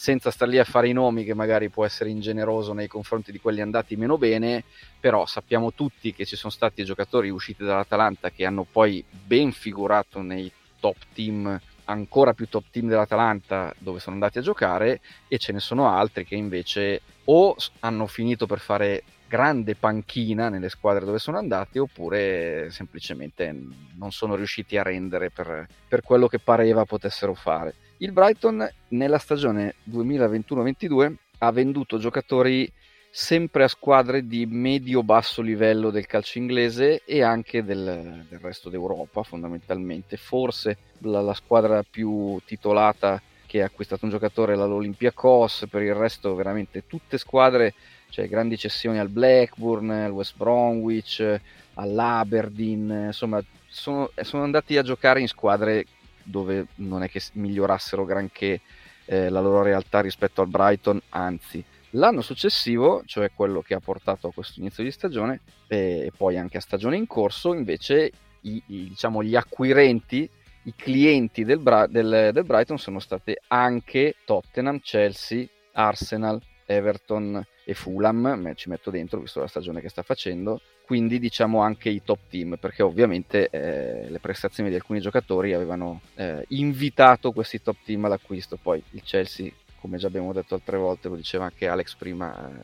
senza 0.00 0.30
star 0.30 0.48
lì 0.48 0.58
a 0.58 0.64
fare 0.64 0.88
i 0.88 0.94
nomi, 0.94 1.24
che 1.24 1.34
magari 1.34 1.68
può 1.68 1.84
essere 1.84 2.08
ingeneroso 2.08 2.72
nei 2.72 2.88
confronti 2.88 3.30
di 3.30 3.38
quelli 3.38 3.60
andati 3.60 3.96
meno 3.96 4.16
bene, 4.16 4.64
però 4.98 5.26
sappiamo 5.26 5.74
tutti 5.74 6.14
che 6.14 6.24
ci 6.24 6.36
sono 6.36 6.50
stati 6.50 6.84
giocatori 6.84 7.28
usciti 7.28 7.64
dall'Atalanta 7.64 8.30
che 8.30 8.46
hanno 8.46 8.64
poi 8.64 9.04
ben 9.10 9.52
figurato 9.52 10.22
nei 10.22 10.50
top 10.80 10.96
team 11.12 11.60
ancora 11.84 12.32
più 12.32 12.48
top 12.48 12.64
team 12.70 12.88
dell'Atalanta 12.88 13.74
dove 13.76 14.00
sono 14.00 14.14
andati 14.14 14.38
a 14.38 14.42
giocare 14.42 15.02
e 15.28 15.36
ce 15.36 15.52
ne 15.52 15.60
sono 15.60 15.94
altri 15.94 16.24
che 16.24 16.34
invece 16.34 17.02
o 17.24 17.54
hanno 17.80 18.06
finito 18.06 18.46
per 18.46 18.58
fare 18.58 19.02
grande 19.30 19.76
panchina 19.76 20.48
nelle 20.48 20.68
squadre 20.68 21.04
dove 21.04 21.20
sono 21.20 21.38
andati 21.38 21.78
oppure 21.78 22.66
semplicemente 22.72 23.56
non 23.94 24.10
sono 24.10 24.34
riusciti 24.34 24.76
a 24.76 24.82
rendere 24.82 25.30
per, 25.30 25.68
per 25.86 26.02
quello 26.02 26.26
che 26.26 26.40
pareva 26.40 26.84
potessero 26.84 27.34
fare. 27.34 27.74
Il 27.98 28.10
Brighton 28.10 28.68
nella 28.88 29.18
stagione 29.18 29.76
2021-22 29.88 31.14
ha 31.38 31.52
venduto 31.52 31.98
giocatori 31.98 32.70
sempre 33.08 33.62
a 33.62 33.68
squadre 33.68 34.26
di 34.26 34.46
medio-basso 34.46 35.42
livello 35.42 35.90
del 35.90 36.06
calcio 36.06 36.38
inglese 36.38 37.02
e 37.04 37.22
anche 37.22 37.62
del, 37.62 38.26
del 38.28 38.38
resto 38.40 38.68
d'Europa 38.68 39.22
fondamentalmente. 39.22 40.16
Forse 40.16 40.76
la, 41.02 41.20
la, 41.20 41.34
squadra 41.34 41.84
più 41.88 42.40
titolata 42.44 43.22
che 43.46 43.62
ha 43.62 43.66
acquistato 43.66 44.04
un 44.06 44.10
giocatore 44.10 44.54
è 44.54 44.56
l'Olympiacos, 44.56 45.66
per 45.70 45.82
il 45.82 45.94
resto 45.94 46.34
veramente 46.34 46.86
tutte 46.86 47.16
squadre 47.16 47.74
cioè 48.10 48.28
grandi 48.28 48.58
cessioni 48.58 48.98
al 48.98 49.08
Blackburn, 49.08 49.90
al 49.90 50.10
West 50.10 50.36
Bromwich, 50.36 51.40
all'Aberdeen, 51.74 53.04
insomma 53.06 53.42
sono, 53.66 54.10
sono 54.20 54.42
andati 54.42 54.76
a 54.76 54.82
giocare 54.82 55.20
in 55.20 55.28
squadre 55.28 55.86
dove 56.22 56.66
non 56.76 57.02
è 57.02 57.08
che 57.08 57.22
migliorassero 57.34 58.04
granché 58.04 58.60
eh, 59.06 59.28
la 59.28 59.40
loro 59.40 59.62
realtà 59.62 60.00
rispetto 60.00 60.42
al 60.42 60.48
Brighton, 60.48 61.00
anzi 61.10 61.64
l'anno 61.90 62.20
successivo, 62.20 63.02
cioè 63.06 63.32
quello 63.34 63.62
che 63.62 63.74
ha 63.74 63.80
portato 63.80 64.28
a 64.28 64.32
questo 64.32 64.60
inizio 64.60 64.84
di 64.84 64.90
stagione 64.90 65.40
e 65.66 66.12
poi 66.16 66.36
anche 66.36 66.58
a 66.58 66.60
stagione 66.60 66.96
in 66.96 67.06
corso, 67.06 67.54
invece 67.54 68.10
i, 68.42 68.62
i, 68.66 68.88
diciamo, 68.88 69.22
gli 69.22 69.36
acquirenti 69.36 70.28
i 70.64 70.74
clienti 70.76 71.44
del, 71.44 71.62
del, 71.88 72.30
del 72.32 72.44
Brighton 72.44 72.78
sono 72.78 72.98
stati 72.98 73.34
anche 73.48 74.16
Tottenham, 74.24 74.80
Chelsea, 74.80 75.46
Arsenal, 75.72 76.40
Everton 76.66 77.42
e 77.70 77.74
Fulham, 77.74 78.52
ci 78.56 78.68
metto 78.68 78.90
dentro 78.90 79.20
visto 79.20 79.38
la 79.38 79.46
stagione 79.46 79.80
che 79.80 79.88
sta 79.88 80.02
facendo, 80.02 80.60
quindi 80.84 81.20
diciamo 81.20 81.60
anche 81.60 81.88
i 81.88 82.02
top 82.02 82.18
team, 82.28 82.56
perché 82.58 82.82
ovviamente 82.82 83.48
eh, 83.48 84.10
le 84.10 84.18
prestazioni 84.18 84.70
di 84.70 84.74
alcuni 84.74 85.00
giocatori 85.00 85.52
avevano 85.52 86.00
eh, 86.16 86.44
invitato 86.48 87.30
questi 87.30 87.62
top 87.62 87.76
team 87.84 88.04
all'acquisto, 88.06 88.58
poi 88.60 88.82
il 88.90 89.02
Chelsea, 89.04 89.52
come 89.80 89.98
già 89.98 90.08
abbiamo 90.08 90.32
detto 90.32 90.56
altre 90.56 90.78
volte, 90.78 91.08
lo 91.08 91.14
diceva 91.14 91.44
anche 91.44 91.68
Alex 91.68 91.94
prima, 91.94 92.34
eh, 92.36 92.60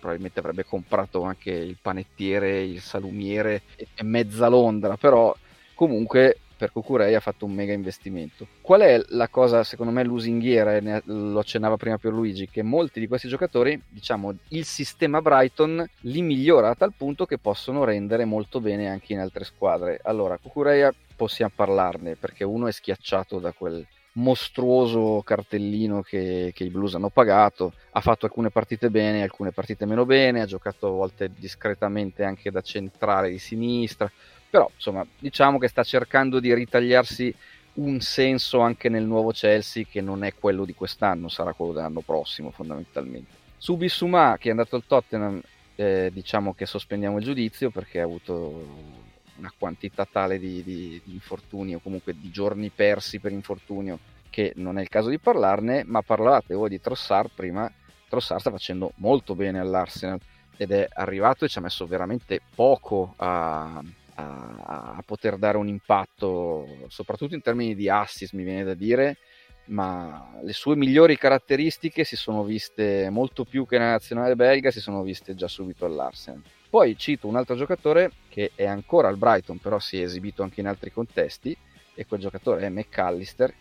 probabilmente 0.00 0.40
avrebbe 0.40 0.64
comprato 0.64 1.22
anche 1.22 1.52
il 1.52 1.76
panettiere, 1.80 2.60
il 2.60 2.80
salumiere 2.80 3.62
e, 3.76 3.86
mezza 4.02 4.48
Londra, 4.48 4.96
però 4.96 5.32
comunque 5.74 6.38
per 6.58 6.72
Cucurei 6.72 7.14
ha 7.14 7.20
fatto 7.20 7.46
un 7.46 7.52
mega 7.52 7.72
investimento. 7.72 8.46
Qual 8.60 8.80
è 8.80 9.00
la 9.08 9.28
cosa, 9.28 9.62
secondo 9.62 9.92
me, 9.92 10.02
lusinghiera, 10.02 10.76
e 10.76 11.02
lo 11.04 11.38
accennava 11.38 11.76
prima 11.76 11.96
Pierluigi, 11.96 12.48
che 12.48 12.62
molti 12.62 13.00
di 13.00 13.06
questi 13.06 13.28
giocatori, 13.28 13.80
diciamo, 13.88 14.34
il 14.48 14.64
sistema 14.64 15.22
Brighton 15.22 15.88
li 16.00 16.20
migliora 16.20 16.70
a 16.70 16.74
tal 16.74 16.92
punto 16.96 17.24
che 17.24 17.38
possono 17.38 17.84
rendere 17.84 18.24
molto 18.24 18.60
bene 18.60 18.88
anche 18.88 19.12
in 19.12 19.20
altre 19.20 19.44
squadre. 19.44 20.00
Allora, 20.02 20.36
Cucureia 20.36 20.92
possiamo 21.16 21.52
parlarne, 21.54 22.16
perché 22.16 22.44
uno 22.44 22.66
è 22.66 22.72
schiacciato 22.72 23.38
da 23.38 23.52
quel 23.52 23.86
mostruoso 24.18 25.22
cartellino 25.24 26.02
che, 26.02 26.50
che, 26.54 26.64
i 26.64 26.70
Blues 26.70 26.94
hanno 26.94 27.08
pagato. 27.08 27.72
Ha 27.92 28.00
fatto 28.00 28.26
alcune 28.26 28.50
partite 28.50 28.90
bene, 28.90 29.22
alcune 29.22 29.52
partite 29.52 29.86
meno 29.86 30.04
bene, 30.04 30.40
ha 30.40 30.46
giocato 30.46 30.88
a 30.88 30.90
volte 30.90 31.30
discretamente 31.34 32.24
anche 32.24 32.50
da 32.50 32.60
centrale 32.60 33.30
di 33.30 33.38
sinistra. 33.38 34.10
Però, 34.50 34.70
insomma, 34.74 35.06
diciamo 35.18 35.58
che 35.58 35.68
sta 35.68 35.82
cercando 35.82 36.40
di 36.40 36.54
ritagliarsi 36.54 37.34
un 37.74 38.00
senso 38.00 38.60
anche 38.60 38.88
nel 38.88 39.04
nuovo 39.04 39.30
Chelsea 39.30 39.84
che 39.88 40.00
non 40.00 40.24
è 40.24 40.34
quello 40.34 40.64
di 40.64 40.74
quest'anno, 40.74 41.28
sarà 41.28 41.52
quello 41.52 41.72
dell'anno 41.72 42.00
prossimo 42.00 42.50
fondamentalmente. 42.50 43.46
Su 43.56 43.76
Bissumà, 43.76 44.36
che 44.38 44.48
è 44.48 44.50
andato 44.50 44.76
al 44.76 44.84
Tottenham, 44.86 45.40
eh, 45.74 46.10
diciamo 46.12 46.54
che 46.54 46.66
sospendiamo 46.66 47.18
il 47.18 47.24
giudizio 47.24 47.70
perché 47.70 48.00
ha 48.00 48.04
avuto 48.04 48.96
una 49.36 49.52
quantità 49.56 50.06
tale 50.10 50.38
di, 50.38 50.62
di, 50.64 51.00
di 51.04 51.12
infortuni 51.12 51.74
o 51.74 51.78
comunque 51.78 52.18
di 52.18 52.30
giorni 52.30 52.70
persi 52.70 53.20
per 53.20 53.30
infortunio 53.30 53.98
che 54.28 54.52
non 54.56 54.78
è 54.78 54.82
il 54.82 54.88
caso 54.88 55.08
di 55.08 55.18
parlarne, 55.18 55.84
ma 55.84 56.02
parlavate 56.02 56.54
voi 56.54 56.68
di 56.68 56.80
Trossard 56.80 57.30
prima, 57.34 57.70
Trossard 58.08 58.40
sta 58.40 58.50
facendo 58.50 58.92
molto 58.96 59.34
bene 59.34 59.58
all'Arsenal 59.58 60.18
ed 60.56 60.72
è 60.72 60.88
arrivato 60.92 61.44
e 61.44 61.48
ci 61.48 61.58
ha 61.58 61.62
messo 61.62 61.86
veramente 61.86 62.40
poco 62.54 63.14
a, 63.16 63.80
a, 64.18 64.94
a 64.96 65.02
poter 65.04 65.36
dare 65.36 65.56
un 65.56 65.68
impatto, 65.68 66.86
soprattutto 66.88 67.34
in 67.34 67.42
termini 67.42 67.74
di 67.74 67.88
assist 67.88 68.32
mi 68.34 68.42
viene 68.42 68.64
da 68.64 68.74
dire, 68.74 69.18
ma 69.66 70.38
le 70.42 70.52
sue 70.52 70.76
migliori 70.76 71.16
caratteristiche 71.16 72.02
si 72.04 72.16
sono 72.16 72.42
viste 72.42 73.10
molto 73.10 73.44
più 73.44 73.66
che 73.66 73.78
nella 73.78 73.92
nazionale 73.92 74.34
belga, 74.34 74.70
si 74.70 74.80
sono 74.80 75.02
viste 75.02 75.34
già 75.34 75.46
subito 75.46 75.84
all'Arsenal. 75.84 76.42
Poi 76.70 76.96
cito 76.96 77.28
un 77.28 77.36
altro 77.36 77.54
giocatore 77.54 78.10
che 78.28 78.52
è 78.54 78.66
ancora 78.66 79.08
al 79.08 79.16
Brighton, 79.16 79.58
però 79.58 79.78
si 79.78 80.00
è 80.00 80.04
esibito 80.04 80.42
anche 80.42 80.60
in 80.60 80.66
altri 80.66 80.90
contesti, 80.90 81.56
e 81.94 82.06
quel 82.06 82.20
giocatore 82.20 82.62
è 82.62 82.68
McAllister. 82.68 83.52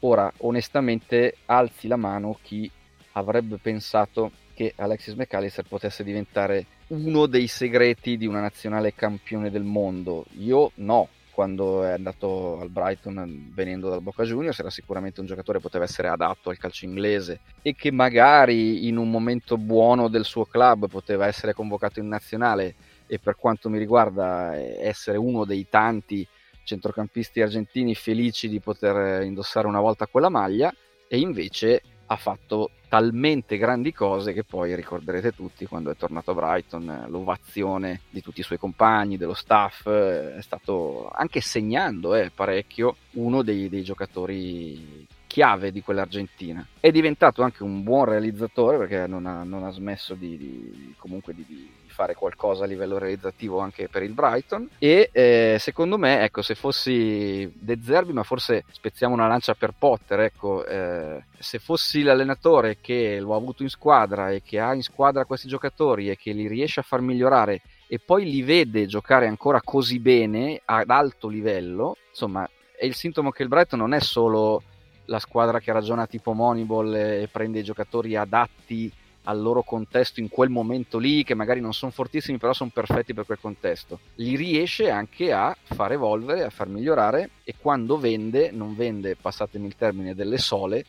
Ora, 0.00 0.32
onestamente, 0.38 1.36
alzi 1.46 1.88
la 1.88 1.96
mano 1.96 2.38
chi 2.42 2.70
avrebbe 3.12 3.58
pensato 3.58 4.32
che 4.54 4.72
Alexis 4.76 5.14
McAllister 5.14 5.66
potesse 5.66 6.02
diventare 6.02 6.66
uno 6.92 7.26
dei 7.26 7.46
segreti 7.46 8.16
di 8.16 8.26
una 8.26 8.40
nazionale 8.40 8.94
campione 8.94 9.50
del 9.50 9.62
mondo. 9.62 10.26
Io 10.38 10.72
no, 10.76 11.08
quando 11.32 11.84
è 11.84 11.92
andato 11.92 12.60
al 12.60 12.68
Brighton 12.68 13.50
venendo 13.54 13.88
dal 13.88 14.02
Boca 14.02 14.24
Juniors 14.24 14.58
era 14.58 14.68
sicuramente 14.68 15.20
un 15.20 15.26
giocatore 15.26 15.56
che 15.58 15.64
poteva 15.64 15.84
essere 15.84 16.08
adatto 16.08 16.50
al 16.50 16.58
calcio 16.58 16.84
inglese 16.84 17.40
e 17.62 17.74
che 17.74 17.90
magari 17.90 18.86
in 18.86 18.98
un 18.98 19.10
momento 19.10 19.56
buono 19.56 20.08
del 20.08 20.24
suo 20.24 20.44
club 20.44 20.88
poteva 20.88 21.26
essere 21.26 21.54
convocato 21.54 22.00
in 22.00 22.08
nazionale 22.08 22.74
e 23.06 23.18
per 23.18 23.36
quanto 23.36 23.70
mi 23.70 23.78
riguarda 23.78 24.54
essere 24.54 25.16
uno 25.16 25.46
dei 25.46 25.66
tanti 25.70 26.26
centrocampisti 26.64 27.40
argentini 27.40 27.94
felici 27.94 28.48
di 28.48 28.60
poter 28.60 29.22
indossare 29.22 29.66
una 29.66 29.80
volta 29.80 30.06
quella 30.06 30.28
maglia 30.28 30.72
e 31.08 31.18
invece 31.18 31.82
ha 32.06 32.16
fatto 32.16 32.70
talmente 32.88 33.56
grandi 33.56 33.92
cose 33.92 34.32
che 34.32 34.44
poi 34.44 34.74
ricorderete 34.74 35.32
tutti 35.32 35.64
quando 35.66 35.90
è 35.90 35.96
tornato 35.96 36.32
a 36.32 36.34
Brighton, 36.34 37.06
l'ovazione 37.08 38.02
di 38.10 38.20
tutti 38.20 38.40
i 38.40 38.44
suoi 38.44 38.58
compagni, 38.58 39.16
dello 39.16 39.34
staff, 39.34 39.88
è 39.88 40.42
stato 40.42 41.08
anche 41.10 41.40
segnando 41.40 42.14
eh, 42.14 42.30
parecchio 42.30 42.96
uno 43.12 43.42
dei, 43.42 43.68
dei 43.68 43.82
giocatori 43.82 45.06
chiave 45.26 45.72
di 45.72 45.80
quell'Argentina. 45.80 46.66
È 46.78 46.90
diventato 46.90 47.42
anche 47.42 47.62
un 47.62 47.82
buon 47.82 48.04
realizzatore 48.04 48.76
perché 48.76 49.06
non 49.06 49.24
ha, 49.24 49.42
non 49.44 49.64
ha 49.64 49.70
smesso 49.70 50.12
di, 50.12 50.36
di 50.36 50.94
comunque 50.98 51.34
di, 51.34 51.46
di, 51.48 51.70
fare 52.02 52.14
qualcosa 52.14 52.64
a 52.64 52.66
livello 52.66 52.98
realizzativo 52.98 53.60
anche 53.60 53.88
per 53.88 54.02
il 54.02 54.12
Brighton. 54.12 54.68
E 54.78 55.10
eh, 55.12 55.56
secondo 55.60 55.96
me 55.98 56.22
ecco 56.24 56.42
se 56.42 56.56
fossi 56.56 57.50
De 57.54 57.78
Zerbi 57.80 58.12
ma 58.12 58.24
forse 58.24 58.64
spezziamo 58.72 59.14
una 59.14 59.28
lancia 59.28 59.54
per 59.54 59.72
Potter 59.78 60.20
ecco 60.20 60.64
eh, 60.64 61.24
se 61.38 61.58
fossi 61.60 62.02
l'allenatore 62.02 62.78
che 62.80 63.20
lo 63.20 63.34
ha 63.34 63.36
avuto 63.36 63.62
in 63.62 63.68
squadra 63.68 64.30
e 64.30 64.42
che 64.42 64.58
ha 64.58 64.74
in 64.74 64.82
squadra 64.82 65.24
questi 65.24 65.46
giocatori 65.46 66.10
e 66.10 66.16
che 66.16 66.32
li 66.32 66.48
riesce 66.48 66.80
a 66.80 66.84
far 66.84 67.00
migliorare 67.00 67.62
e 67.86 67.98
poi 67.98 68.24
li 68.24 68.42
vede 68.42 68.86
giocare 68.86 69.26
ancora 69.26 69.60
così 69.62 69.98
bene 70.00 70.60
ad 70.64 70.90
alto 70.90 71.28
livello 71.28 71.96
insomma 72.08 72.48
è 72.76 72.84
il 72.84 72.94
sintomo 72.94 73.30
che 73.30 73.42
il 73.42 73.48
Brighton 73.48 73.78
non 73.78 73.94
è 73.94 74.00
solo 74.00 74.62
la 75.06 75.18
squadra 75.18 75.60
che 75.60 75.72
ragiona 75.72 76.06
tipo 76.06 76.32
Moneyball 76.32 76.94
e 76.94 77.28
prende 77.30 77.60
i 77.60 77.64
giocatori 77.64 78.16
adatti 78.16 78.90
al 79.24 79.40
loro 79.40 79.62
contesto 79.62 80.20
in 80.20 80.28
quel 80.28 80.48
momento 80.48 80.98
lì, 80.98 81.22
che 81.24 81.34
magari 81.34 81.60
non 81.60 81.72
sono 81.72 81.92
fortissimi, 81.92 82.38
però 82.38 82.52
sono 82.52 82.70
perfetti 82.72 83.14
per 83.14 83.26
quel 83.26 83.38
contesto. 83.40 84.00
Li 84.16 84.36
riesce 84.36 84.90
anche 84.90 85.32
a 85.32 85.56
far 85.62 85.92
evolvere, 85.92 86.44
a 86.44 86.50
far 86.50 86.68
migliorare 86.68 87.30
e 87.44 87.54
quando 87.58 87.98
vende, 87.98 88.50
non 88.50 88.74
vende, 88.74 89.16
passatemi 89.16 89.66
il 89.66 89.76
termine, 89.76 90.14
delle 90.14 90.38
sole, 90.38 90.84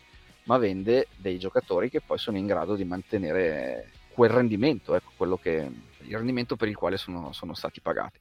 ma 0.46 0.58
vende 0.58 1.08
dei 1.15 1.38
giocatori 1.38 1.89
che 1.89 2.02
poi 2.02 2.17
sono 2.17 2.38
in 2.38 2.48
grado 2.48 2.76
di 2.76 2.84
mantenere 2.84 3.91
quel 4.13 4.30
rendimento, 4.30 4.96
ecco, 4.96 5.12
quello 5.15 5.38
che, 5.38 5.69
il 6.00 6.15
rendimento 6.15 6.56
per 6.56 6.67
il 6.67 6.76
quale 6.76 6.98
sono, 6.98 7.32
sono 7.34 7.54
stati 7.54 7.82
pagati. 7.82 8.19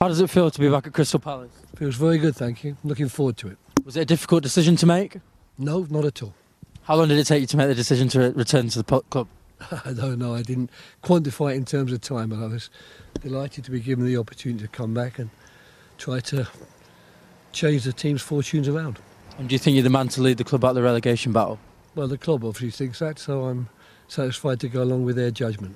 How 0.00 0.08
does 0.08 0.20
it 0.20 0.28
feel 0.28 0.50
to 0.50 0.60
be 0.60 0.68
back 0.68 0.86
at 0.86 0.92
Crystal 0.92 1.18
Palace? 1.18 1.50
Feels 1.76 1.94
very 1.94 2.18
good, 2.18 2.36
thank 2.36 2.62
you. 2.62 2.76
I'm 2.82 2.88
Looking 2.88 3.08
forward 3.08 3.38
to 3.38 3.48
it. 3.48 3.56
Was 3.82 3.96
it 3.96 4.02
a 4.02 4.04
difficult 4.04 4.42
decision 4.42 4.76
to 4.76 4.86
make? 4.86 5.16
No, 5.56 5.86
not 5.88 6.04
at 6.04 6.22
all. 6.22 6.34
How 6.82 6.96
long 6.96 7.08
did 7.08 7.18
it 7.18 7.24
take 7.24 7.40
you 7.40 7.46
to 7.46 7.56
make 7.56 7.68
the 7.68 7.74
decision 7.74 8.08
to 8.08 8.30
return 8.32 8.68
to 8.68 8.82
the 8.82 9.00
club? 9.00 9.26
I 9.86 9.94
don't 9.94 10.18
know. 10.18 10.34
I 10.34 10.42
didn't 10.42 10.70
quantify 11.02 11.54
it 11.54 11.56
in 11.56 11.64
terms 11.64 11.92
of 11.92 12.02
time, 12.02 12.28
but 12.28 12.40
I 12.40 12.46
was 12.46 12.68
delighted 13.22 13.64
to 13.64 13.70
be 13.70 13.80
given 13.80 14.04
the 14.04 14.18
opportunity 14.18 14.62
to 14.62 14.68
come 14.68 14.92
back 14.92 15.18
and 15.18 15.30
try 15.96 16.20
to 16.20 16.46
change 17.52 17.84
the 17.84 17.92
team's 17.94 18.20
fortunes 18.20 18.68
around. 18.68 18.98
And 19.38 19.48
do 19.48 19.54
you 19.54 19.58
think 19.58 19.76
you're 19.76 19.82
the 19.82 19.88
man 19.90 20.08
to 20.08 20.20
lead 20.20 20.36
the 20.36 20.44
club 20.44 20.62
out 20.62 20.70
of 20.70 20.74
the 20.74 20.82
relegation 20.82 21.32
battle? 21.32 21.58
Well, 21.94 22.06
the 22.06 22.18
club 22.18 22.44
obviously 22.44 22.70
thinks 22.70 22.98
that, 22.98 23.18
so 23.18 23.46
I'm 23.46 23.70
satisfied 24.08 24.60
to 24.60 24.68
go 24.68 24.82
along 24.82 25.06
with 25.06 25.16
their 25.16 25.30
judgment. 25.30 25.74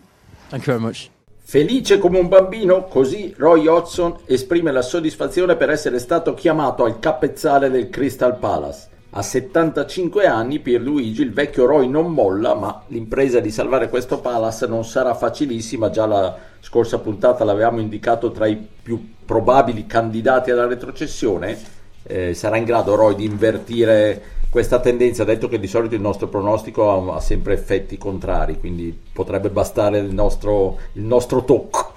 Thank 0.50 0.64
you 0.64 0.66
very 0.66 0.80
much. 0.80 1.08
Felice 1.50 1.98
come 1.98 2.20
un 2.20 2.28
bambino, 2.28 2.84
così 2.84 3.34
Roy 3.36 3.66
Hodgson 3.66 4.18
esprime 4.26 4.70
la 4.70 4.82
soddisfazione 4.82 5.56
per 5.56 5.68
essere 5.68 5.98
stato 5.98 6.32
chiamato 6.32 6.84
al 6.84 7.00
capezzale 7.00 7.70
del 7.70 7.90
Crystal 7.90 8.38
Palace. 8.38 8.86
A 9.10 9.20
75 9.20 10.26
anni 10.26 10.60
Pierluigi, 10.60 11.22
il 11.22 11.32
vecchio 11.32 11.66
Roy 11.66 11.88
non 11.88 12.12
molla, 12.12 12.54
ma 12.54 12.84
l'impresa 12.86 13.40
di 13.40 13.50
salvare 13.50 13.88
questo 13.88 14.20
Palace 14.20 14.68
non 14.68 14.84
sarà 14.84 15.12
facilissima, 15.14 15.90
già 15.90 16.06
la 16.06 16.36
scorsa 16.60 17.00
puntata 17.00 17.42
l'avevamo 17.42 17.80
indicato 17.80 18.30
tra 18.30 18.46
i 18.46 18.54
più 18.54 19.14
probabili 19.24 19.86
candidati 19.86 20.52
alla 20.52 20.68
retrocessione. 20.68 21.58
Eh, 22.04 22.32
sarà 22.32 22.58
in 22.58 22.64
grado 22.64 22.94
Roy 22.94 23.16
di 23.16 23.24
invertire 23.24 24.22
questa 24.50 24.80
tendenza, 24.80 25.22
detto 25.22 25.48
che 25.48 25.60
di 25.60 25.68
solito 25.68 25.94
il 25.94 26.00
nostro 26.00 26.26
pronostico 26.26 27.12
ha, 27.12 27.16
ha 27.16 27.20
sempre 27.20 27.54
effetti 27.54 27.96
contrari, 27.96 28.58
quindi 28.58 28.98
potrebbe 29.12 29.48
bastare 29.48 29.98
il 29.98 30.12
nostro, 30.12 30.78
il 30.94 31.02
nostro 31.02 31.44
tocco. 31.44 31.92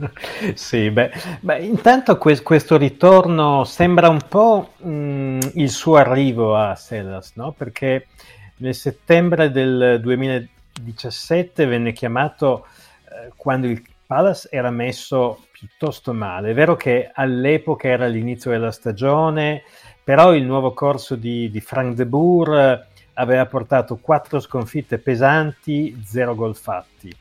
sì, 0.54 0.90
beh, 0.90 1.10
beh 1.40 1.58
intanto 1.58 2.16
que- 2.16 2.40
questo 2.40 2.78
ritorno 2.78 3.64
sembra 3.64 4.08
un 4.08 4.22
po' 4.26 4.70
mh, 4.78 5.50
il 5.54 5.68
suo 5.68 5.96
arrivo 5.96 6.56
a 6.56 6.74
Sellers, 6.74 7.32
no? 7.34 7.52
perché 7.52 8.06
nel 8.56 8.74
settembre 8.74 9.50
del 9.50 10.00
2017 10.00 11.66
venne 11.66 11.92
chiamato 11.92 12.66
eh, 13.04 13.32
quando 13.36 13.66
il 13.66 13.82
Palace 14.06 14.48
era 14.50 14.70
messo 14.70 15.44
piuttosto 15.52 16.14
male. 16.14 16.52
È 16.52 16.54
vero 16.54 16.74
che 16.76 17.10
all'epoca 17.12 17.88
era 17.88 18.06
l'inizio 18.06 18.50
della 18.50 18.72
stagione, 18.72 19.64
però 20.08 20.34
il 20.34 20.44
nuovo 20.44 20.72
corso 20.72 21.16
di, 21.16 21.50
di 21.50 21.60
Frank 21.60 21.94
de 21.94 22.06
Boer 22.06 22.58
eh, 22.58 22.86
aveva 23.12 23.44
portato 23.44 23.98
quattro 23.98 24.40
sconfitte 24.40 24.96
pesanti, 24.96 26.00
zero 26.02 26.34
gol 26.34 26.56
fatti. 26.56 27.14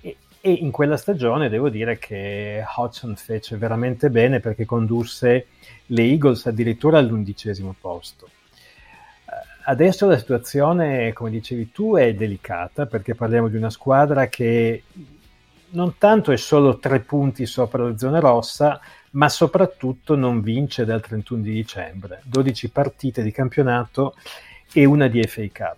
E, 0.00 0.16
e, 0.40 0.50
in 0.50 0.72
quella 0.72 0.96
stagione 0.96 1.48
devo 1.48 1.68
dire 1.68 2.00
che 2.00 2.64
Hodgson 2.78 3.14
fece 3.14 3.56
veramente 3.56 4.10
bene 4.10 4.40
perché 4.40 4.64
condusse 4.64 5.46
le 5.86 6.02
Eagles 6.02 6.46
addirittura 6.46 6.98
all'undicesimo 6.98 7.76
posto. 7.80 8.26
Eh, 8.26 9.32
adesso 9.66 10.08
la 10.08 10.18
situazione, 10.18 11.12
come 11.12 11.30
dicevi 11.30 11.70
tu, 11.70 11.94
è 11.94 12.12
delicata 12.12 12.86
perché 12.86 13.14
parliamo 13.14 13.46
di 13.46 13.56
una 13.56 13.70
squadra 13.70 14.26
che 14.26 14.82
non 15.68 15.96
tanto 15.96 16.32
è 16.32 16.36
solo 16.36 16.78
tre 16.78 16.98
punti 16.98 17.46
sopra 17.46 17.84
la 17.84 17.96
zona 17.96 18.18
rossa, 18.18 18.80
ma 19.16 19.28
soprattutto 19.28 20.14
non 20.14 20.40
vince 20.40 20.84
dal 20.84 21.00
31 21.00 21.42
di 21.42 21.52
dicembre. 21.52 22.20
12 22.24 22.70
partite 22.70 23.22
di 23.22 23.32
campionato 23.32 24.14
e 24.72 24.84
una 24.84 25.08
di 25.08 25.22
FA 25.26 25.46
Cup. 25.52 25.76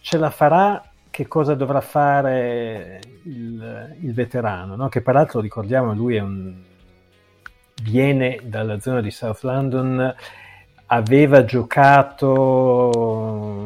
Ce 0.00 0.16
la 0.18 0.30
farà? 0.30 0.90
Che 1.10 1.28
cosa 1.28 1.54
dovrà 1.54 1.80
fare 1.80 3.00
il, 3.24 3.96
il 4.00 4.12
veterano? 4.14 4.76
No? 4.76 4.88
Che 4.88 5.02
peraltro 5.02 5.40
ricordiamo, 5.40 5.94
lui 5.94 6.18
un... 6.18 6.54
viene 7.82 8.40
dalla 8.42 8.80
zona 8.80 9.00
di 9.02 9.10
South 9.10 9.42
London, 9.42 10.14
aveva 10.86 11.44
giocato 11.44 12.88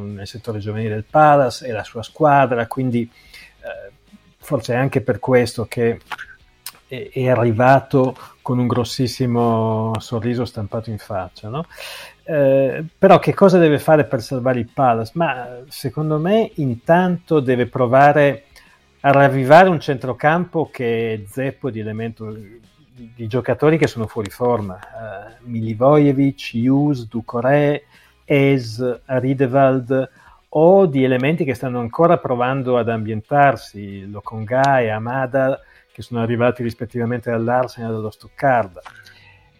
nel 0.07 0.27
settore 0.27 0.59
giovanile 0.59 0.95
del 0.95 1.05
Palace, 1.09 1.67
e 1.67 1.73
la 1.73 1.85
sua 1.85 2.03
squadra, 2.03 2.67
quindi 2.67 3.03
eh, 3.03 3.93
forse 4.39 4.75
è 4.75 4.77
anche 4.77 5.01
per 5.03 5.21
questo 5.21 5.67
che 5.67 6.01
è 7.12 7.29
arrivato 7.29 8.16
con 8.42 8.59
un 8.59 8.66
grossissimo 8.66 9.92
sorriso 9.98 10.44
stampato 10.44 10.90
in 10.90 10.98
faccia. 10.98 11.48
No? 11.48 11.66
Eh, 12.24 12.85
però 12.98 13.18
che 13.18 13.35
cosa 13.35 13.59
deve 13.59 13.79
fare 13.79 14.05
per 14.05 14.20
salvare 14.22 14.59
il 14.59 14.68
Palace? 14.72 15.12
Ma 15.14 15.61
secondo 15.68 16.18
me 16.18 16.50
intanto 16.57 17.40
deve 17.40 17.66
provare 17.66 18.44
a 19.00 19.12
ravvivare 19.12 19.68
un 19.68 19.81
centrocampo 19.81 20.68
che 20.70 21.12
è 21.14 21.20
zeppo 21.26 21.70
di, 21.70 21.81
elemento, 21.81 22.31
di 22.33 22.61
di, 23.14 23.26
giocatori 23.26 23.79
che 23.79 23.87
sono 23.87 24.07
fuori 24.07 24.31
forma. 24.31 24.74
Uh, 24.74 25.48
Milivojevic, 25.48 26.50
Hughes, 26.55 27.09
Ducoré, 27.09 27.85
Es, 28.24 29.00
Riedewald 29.07 30.11
o 30.53 30.87
di 30.87 31.05
elementi 31.05 31.44
che 31.44 31.55
stanno 31.55 31.81
ancora 31.81 32.18
provando 32.18 32.76
ad 32.76 32.88
ambientarsi, 32.88 34.09
Lokonga 34.11 34.81
e 34.81 34.88
Amada, 34.88 35.61
che 35.92 36.03
sono 36.03 36.20
arrivati 36.20 36.62
rispettivamente 36.62 37.31
dall'Arsenal 37.31 37.90
e 37.90 37.94
dallo 37.94 38.11
Stoccarda. 38.11 38.81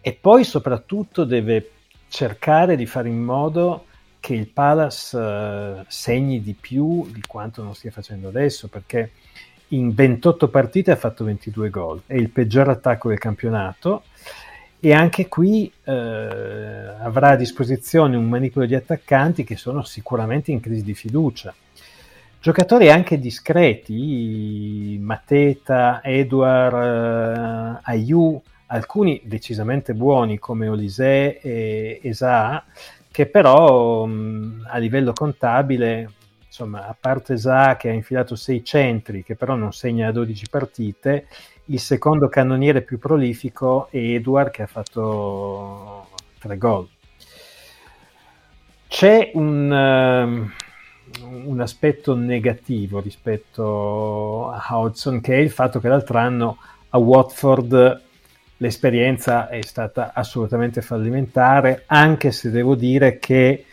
E 0.01 0.17
poi 0.19 0.43
soprattutto 0.43 1.23
deve 1.23 1.71
cercare 2.07 2.75
di 2.75 2.85
fare 2.85 3.09
in 3.09 3.21
modo 3.21 3.85
che 4.19 4.33
il 4.33 4.47
Palace 4.47 5.17
uh, 5.17 5.83
segni 5.87 6.41
di 6.41 6.53
più 6.53 7.07
di 7.11 7.21
quanto 7.27 7.63
non 7.63 7.73
stia 7.73 7.91
facendo 7.91 8.27
adesso, 8.27 8.67
perché 8.67 9.11
in 9.69 9.93
28 9.93 10.47
partite 10.49 10.91
ha 10.91 10.95
fatto 10.95 11.23
22 11.23 11.69
gol, 11.69 12.01
è 12.05 12.15
il 12.15 12.29
peggior 12.29 12.69
attacco 12.69 13.09
del 13.09 13.17
campionato 13.17 14.03
e 14.83 14.93
anche 14.93 15.27
qui 15.27 15.71
eh, 15.83 15.91
avrà 15.91 17.29
a 17.29 17.35
disposizione 17.35 18.17
un 18.17 18.27
manipolo 18.27 18.65
di 18.65 18.73
attaccanti 18.73 19.43
che 19.43 19.55
sono 19.55 19.83
sicuramente 19.83 20.51
in 20.51 20.59
crisi 20.59 20.83
di 20.83 20.95
fiducia. 20.95 21.53
Giocatori 22.41 22.89
anche 22.89 23.19
discreti, 23.19 24.97
Mateta, 24.99 26.01
Edouard, 26.03 26.73
eh, 26.73 27.79
Ayu, 27.83 28.41
alcuni 28.65 29.21
decisamente 29.25 29.93
buoni 29.93 30.39
come 30.39 30.67
Olise 30.67 31.39
e 31.39 31.99
Esa, 32.01 32.65
che 33.11 33.27
però 33.27 34.05
mh, 34.07 34.65
a 34.69 34.77
livello 34.79 35.13
contabile 35.13 36.13
insomma, 36.47 36.87
a 36.87 36.95
parte 36.99 37.37
Za 37.37 37.77
che 37.77 37.89
ha 37.89 37.93
infilato 37.93 38.35
6 38.35 38.65
centri, 38.65 39.23
che 39.23 39.35
però 39.35 39.53
non 39.53 39.71
segna 39.71 40.11
12 40.11 40.49
partite, 40.49 41.27
il 41.65 41.79
secondo 41.79 42.27
cannoniere 42.27 42.81
più 42.81 42.97
prolifico 42.97 43.87
è 43.91 43.97
Edward 43.97 44.49
che 44.49 44.63
ha 44.63 44.67
fatto 44.67 46.07
3 46.39 46.57
gol. 46.57 46.89
C'è 48.87 49.29
un, 49.35 49.71
uh, 49.71 50.60
un, 51.23 51.59
aspetto 51.59 52.15
negativo 52.15 52.99
rispetto 52.99 54.49
a 54.49 54.65
Hodgson, 54.69 55.21
che 55.21 55.35
è 55.35 55.39
il 55.39 55.51
fatto 55.51 55.79
che 55.79 55.87
l'altro 55.87 56.17
anno 56.17 56.57
a 56.89 56.97
Watford 56.97 58.01
l'esperienza 58.57 59.49
è 59.49 59.61
stata 59.61 60.11
assolutamente 60.13 60.81
fallimentare, 60.81 61.83
anche 61.87 62.31
se 62.31 62.51
devo 62.51 62.75
dire 62.75 63.17
che 63.17 63.65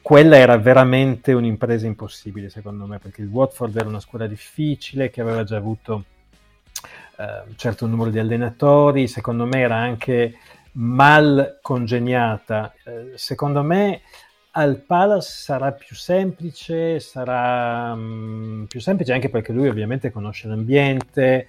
quella 0.00 0.36
era 0.36 0.56
veramente 0.56 1.32
un'impresa 1.32 1.86
impossibile 1.86 2.48
secondo 2.48 2.86
me, 2.86 2.98
perché 2.98 3.22
il 3.22 3.28
Watford 3.28 3.76
era 3.76 3.88
una 3.88 4.00
scuola 4.00 4.26
difficile 4.26 5.10
che 5.10 5.20
aveva 5.20 5.44
già 5.44 5.56
avuto 5.56 6.04
eh, 7.16 7.24
un 7.48 7.56
certo 7.56 7.86
numero 7.86 8.10
di 8.10 8.18
allenatori, 8.18 9.08
secondo 9.08 9.44
me 9.44 9.60
era 9.60 9.76
anche 9.76 10.38
mal 10.72 11.58
congegnata. 11.60 12.72
Eh, 12.84 13.12
secondo 13.16 13.62
me 13.62 14.02
al 14.58 14.78
Palace 14.78 15.30
sarà 15.30 15.70
più 15.70 15.94
semplice, 15.94 16.98
sarà 16.98 17.94
mm, 17.94 18.64
più 18.64 18.80
semplice 18.80 19.12
anche 19.12 19.28
perché 19.28 19.52
lui 19.52 19.68
ovviamente 19.68 20.10
conosce 20.10 20.48
l'ambiente, 20.48 21.46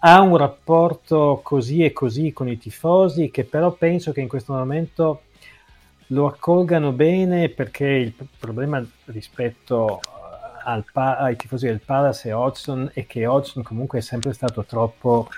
ha 0.00 0.20
un 0.20 0.36
rapporto 0.36 1.40
così 1.42 1.84
e 1.84 1.92
così 1.92 2.32
con 2.32 2.48
i 2.48 2.56
tifosi 2.56 3.32
che 3.32 3.42
però 3.44 3.72
penso 3.72 4.12
che 4.12 4.20
in 4.20 4.28
questo 4.28 4.52
momento 4.52 5.22
lo 6.08 6.26
accolgano 6.26 6.92
bene 6.92 7.48
perché 7.48 7.86
il 7.86 8.14
problema 8.38 8.86
rispetto 9.06 10.00
al 10.64 10.84
pa- 10.92 11.16
ai 11.16 11.34
tifosi 11.34 11.66
del 11.66 11.80
Palace 11.80 12.28
e 12.28 12.32
Hodgson 12.32 12.88
è 12.94 13.04
che 13.06 13.26
Hodgson 13.26 13.64
comunque 13.64 13.98
è 13.98 14.02
sempre 14.02 14.32
stato 14.32 14.64
troppo 14.64 15.28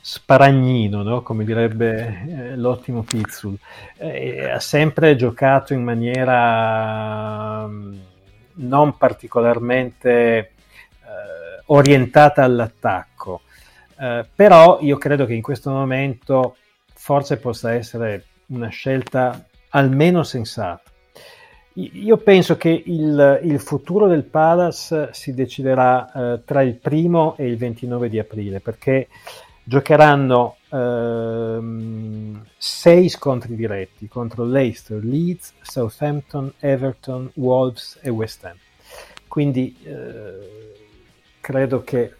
sparagnino, 0.00 1.02
no? 1.02 1.22
come 1.22 1.44
direbbe 1.44 2.24
eh, 2.26 2.56
l'ottimo 2.56 3.02
Pizzul. 3.02 3.56
Eh, 3.96 4.50
ha 4.50 4.60
sempre 4.60 5.16
giocato 5.16 5.74
in 5.74 5.82
maniera 5.82 7.66
mm, 7.66 7.98
non 8.54 8.96
particolarmente 8.96 10.10
eh, 10.10 10.50
orientata 11.66 12.42
all'attacco, 12.42 13.42
eh, 13.98 14.26
però 14.34 14.78
io 14.80 14.96
credo 14.96 15.26
che 15.26 15.34
in 15.34 15.42
questo 15.42 15.70
momento 15.70 16.56
forse 16.94 17.36
possa 17.38 17.72
essere 17.72 18.24
una 18.46 18.68
scelta 18.68 19.46
almeno 19.70 20.22
sensato. 20.22 20.88
Io 21.74 22.16
penso 22.16 22.56
che 22.56 22.82
il, 22.84 23.40
il 23.44 23.60
futuro 23.60 24.08
del 24.08 24.24
Palace 24.24 25.10
si 25.12 25.32
deciderà 25.32 26.12
eh, 26.12 26.40
tra 26.44 26.62
il 26.62 26.74
primo 26.74 27.36
e 27.36 27.46
il 27.46 27.56
29 27.56 28.08
di 28.08 28.18
aprile 28.18 28.60
perché 28.60 29.06
giocheranno 29.62 30.56
ehm, 30.70 32.44
sei 32.56 33.08
scontri 33.08 33.54
diretti 33.54 34.08
contro 34.08 34.44
Leicester, 34.44 35.02
Leeds, 35.02 35.54
Southampton, 35.62 36.52
Everton, 36.58 37.30
Wolves 37.34 37.98
e 38.02 38.08
West 38.10 38.44
Ham. 38.44 38.56
Quindi 39.28 39.76
eh, 39.84 40.72
credo 41.40 41.82
che 41.84 42.14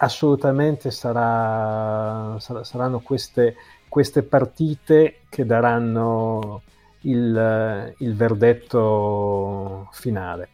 assolutamente 0.00 0.90
sarà, 0.90 2.38
sar- 2.38 2.64
saranno 2.64 3.00
queste 3.00 3.56
queste 3.88 4.22
partite 4.22 5.20
che 5.28 5.46
daranno 5.46 6.62
il, 7.02 7.94
il 7.98 8.14
verdetto 8.14 9.88
finale. 9.92 10.50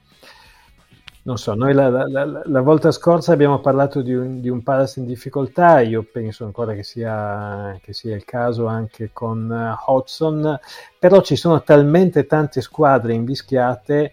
Non 1.27 1.39
so, 1.39 1.55
noi 1.55 1.73
la, 1.73 1.89
la, 1.89 2.07
la, 2.07 2.43
la, 2.45 2.61
volta 2.61 2.91
scorsa 2.93 3.33
abbiamo 3.33 3.59
parlato 3.61 4.03
di 4.03 4.13
un, 4.13 4.43
di 4.43 4.51
un 4.51 4.63
Palace 4.63 5.01
in 5.01 5.07
difficoltà, 5.07 5.81
io 5.81 6.03
penso 6.03 6.45
ancora 6.45 6.75
che 6.75 6.83
sia, 6.83 7.79
che 7.83 7.95
sia 7.95 8.15
il 8.15 8.27
caso 8.27 8.67
anche 8.67 9.09
con 9.11 9.51
Hodgson, 9.87 10.59
però 10.99 11.23
ci 11.23 11.37
sono 11.37 11.63
talmente 11.63 12.27
tante 12.27 12.61
squadre 12.61 13.15
invischiate 13.15 14.13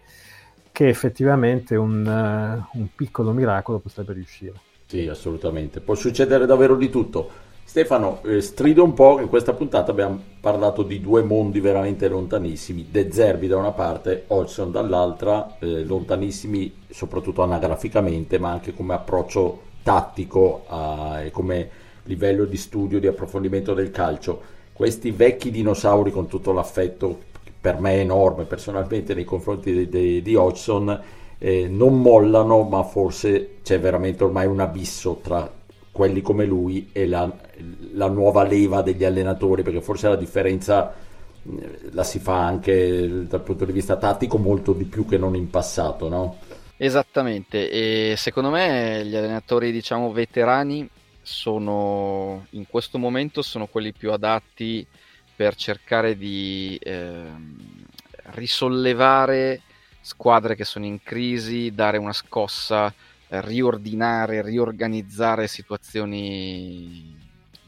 che 0.72 0.88
effettivamente 0.88 1.76
un, 1.76 2.06
un 2.06 2.88
piccolo 2.96 3.32
miracolo 3.34 3.80
potrebbe 3.80 4.14
riuscire. 4.14 4.54
Sì, 4.86 5.06
assolutamente. 5.10 5.82
Può 5.82 5.96
succedere 5.96 6.46
davvero 6.46 6.78
di 6.78 6.90
tutto. 6.90 7.30
Stefano, 7.64 8.22
eh, 8.24 8.42
strido 8.42 8.84
un 8.84 8.94
po', 8.94 9.22
in 9.22 9.30
questa 9.30 9.54
puntata 9.54 9.92
abbiamo 9.92 10.20
parlato 10.42 10.84
di 10.84 11.00
due 11.00 11.24
mondi 11.24 11.62
veramente 11.62 12.10
lontanissimi, 12.10 12.88
De 12.92 13.12
Zerbi 13.12 13.48
da 13.48 13.58
una 13.58 13.72
parte, 13.72 14.26
Olson 14.28 14.72
dall'altra, 14.72 15.58
eh, 15.60 15.84
lontanissimi 15.84 16.74
soprattutto 16.90 17.44
anagraficamente, 17.44 18.40
ma 18.40 18.52
anche 18.52 18.74
come 18.74 18.94
approccio 18.94 19.62
tattico 19.84 20.66
a, 20.68 21.22
e 21.22 21.32
come 21.32 21.70
livello 22.04 22.46
di 22.46 22.58
studio, 22.58 23.00
di 23.00 23.08
approfondimento 23.08 23.74
del 23.74 23.92
calcio. 23.92 24.42
Questi 24.74 25.12
vecchi 25.12 25.52
dinosauri 25.52 26.12
con 26.12 26.28
tutto 26.28 26.52
l'affetto 26.52 27.30
per 27.62 27.80
me 27.80 28.00
enorme 28.00 28.46
personalmente 28.46 29.14
nei 29.14 29.24
confronti 29.24 29.72
di, 29.72 29.88
di, 29.88 30.22
di 30.22 30.36
Hodgson 30.36 31.02
eh, 31.38 31.68
non 31.68 32.02
mollano, 32.02 32.64
ma 32.64 32.84
forse 32.84 33.58
c'è 33.64 33.80
veramente 33.80 34.24
ormai 34.24 34.48
un 34.48 34.60
abisso 34.60 35.20
tra 35.24 35.50
quelli 35.92 36.22
come 36.22 36.46
lui 36.46 36.90
e 36.92 37.06
la, 37.06 37.32
la 37.94 38.08
nuova 38.08 38.44
leva 38.44 38.82
degli 38.82 39.04
allenatori, 39.04 39.62
perché 39.62 39.82
forse 39.82 40.08
la 40.08 40.16
differenza 40.16 40.94
eh, 41.44 41.80
la 41.92 42.04
si 42.04 42.20
fa 42.20 42.46
anche 42.46 43.28
dal 43.28 43.42
punto 43.42 43.66
di 43.66 43.72
vista 43.72 43.98
tattico 43.98 44.38
molto 44.38 44.74
di 44.74 44.86
più 44.86 45.06
che 45.06 45.18
non 45.18 45.36
in 45.36 45.50
passato, 45.50 46.08
no? 46.08 46.38
Esattamente, 46.78 47.70
e 47.70 48.16
secondo 48.18 48.50
me 48.50 49.06
gli 49.06 49.16
allenatori 49.16 49.72
diciamo 49.72 50.12
veterani 50.12 50.90
sono 51.22 52.48
in 52.52 52.66
questo 52.68 52.98
momento 52.98 53.44
sono 53.44 53.68
quelli 53.68 53.94
più 53.94 54.12
adatti 54.12 54.86
per 55.36 55.54
cercare 55.56 56.18
di 56.18 56.80
eh, 56.82 57.26
risollevare 58.32 59.62
squadre 60.02 60.56
che 60.56 60.66
sono 60.66 60.86
in 60.86 61.04
crisi, 61.04 61.72
dare 61.74 61.98
una 61.98 62.14
scossa 62.14 62.92
riordinare, 63.40 64.42
riorganizzare 64.42 65.48
situazioni 65.48 67.18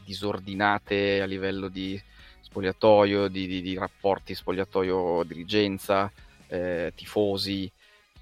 disordinate 0.04 1.22
a 1.22 1.24
livello 1.24 1.68
di 1.68 2.00
spogliatoio, 2.42 3.28
di, 3.28 3.46
di, 3.46 3.62
di 3.62 3.74
rapporti 3.74 4.34
spogliatoio-dirigenza, 4.34 6.12
eh, 6.48 6.92
tifosi. 6.94 7.70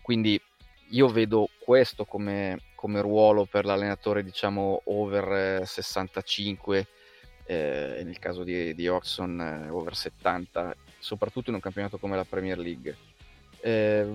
Quindi 0.01 0.41
io 0.91 1.09
vedo 1.09 1.49
questo 1.59 2.05
come, 2.05 2.61
come 2.77 3.01
ruolo 3.01 3.45
per 3.45 3.65
l'allenatore, 3.65 4.23
diciamo, 4.23 4.83
over 4.85 5.67
65, 5.67 6.87
eh, 7.45 8.03
nel 8.05 8.19
caso 8.21 8.45
di, 8.45 8.75
di 8.75 8.87
Oxon 8.87 9.41
eh, 9.41 9.69
over 9.69 9.97
70, 9.97 10.77
soprattutto 10.99 11.51
in 11.51 11.57
un 11.57 11.61
campionato 11.61 11.99
come 11.99 12.17
la 12.17 12.25
Premier 12.25 12.59
League. 12.59 12.97
Eh, 13.61 14.07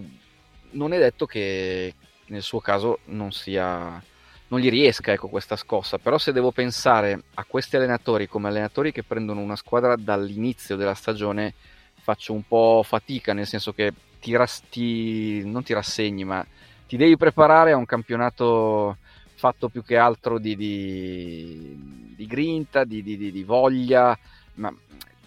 non 0.71 0.93
è 0.93 0.97
detto 0.97 1.25
che, 1.25 1.93
nel 2.27 2.41
suo 2.41 2.59
caso 2.59 2.99
non 3.05 3.31
sia 3.31 4.01
non 4.49 4.59
gli 4.59 4.69
riesca 4.69 5.11
ecco, 5.11 5.27
questa 5.27 5.55
scossa, 5.55 5.97
però 5.97 6.17
se 6.17 6.31
devo 6.31 6.51
pensare 6.51 7.23
a 7.33 7.43
questi 7.43 7.75
allenatori 7.75 8.27
come 8.27 8.47
allenatori 8.47 8.91
che 8.91 9.03
prendono 9.03 9.41
una 9.41 9.57
squadra 9.57 9.95
dall'inizio 9.97 10.77
della 10.77 10.93
stagione 10.93 11.53
faccio 12.01 12.31
un 12.31 12.43
po' 12.47 12.81
fatica, 12.85 13.33
nel 13.33 13.45
senso 13.45 13.73
che 13.73 13.91
ti, 14.21 14.35
ras- 14.35 14.63
ti 14.69 15.43
non 15.43 15.63
ti 15.63 15.73
rassegni, 15.73 16.23
ma 16.23 16.45
ti 16.87 16.95
devi 16.95 17.17
preparare 17.17 17.73
a 17.73 17.75
un 17.75 17.85
campionato 17.85 18.97
fatto 19.35 19.67
più 19.67 19.83
che 19.83 19.97
altro 19.97 20.39
di, 20.39 20.55
di, 20.55 22.13
di 22.15 22.25
grinta, 22.25 22.85
di, 22.85 23.03
di, 23.03 23.43
voglia, 23.43 24.17
ma 24.55 24.73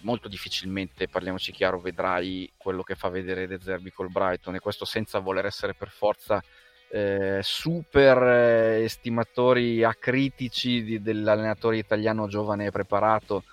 molto 0.01 0.29
difficilmente, 0.29 1.09
parliamoci 1.09 1.53
chiaro, 1.53 1.79
vedrai 1.79 2.51
quello 2.57 2.83
che 2.83 2.95
fa 2.95 3.11
vedere 3.11 3.47
De 3.47 3.61
Zerbi 3.61 3.93
col 3.93 4.11
Brighton 4.11 4.55
e 4.55 4.61
questo 4.61 4.87
senza 4.87 5.19
voler 5.19 5.45
essere 5.45 5.75
per 5.75 5.91
forza 5.91 6.43
eh, 6.93 7.39
super 7.43 8.23
eh, 8.23 8.83
estimatori 8.85 9.85
acritici 9.85 10.83
di, 10.83 11.03
dell'allenatore 11.03 11.79
italiano 11.79 12.27
giovane 12.27 12.67
e 12.67 12.71
preparato. 12.71 13.45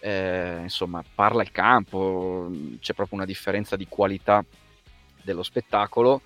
Eh, 0.00 0.58
insomma, 0.62 1.04
parla 1.14 1.42
il 1.42 1.52
campo, 1.52 2.50
c'è 2.80 2.94
proprio 2.94 3.18
una 3.18 3.26
differenza 3.26 3.76
di 3.76 3.86
qualità 3.88 4.44
dello 5.22 5.42
spettacolo 5.42 6.22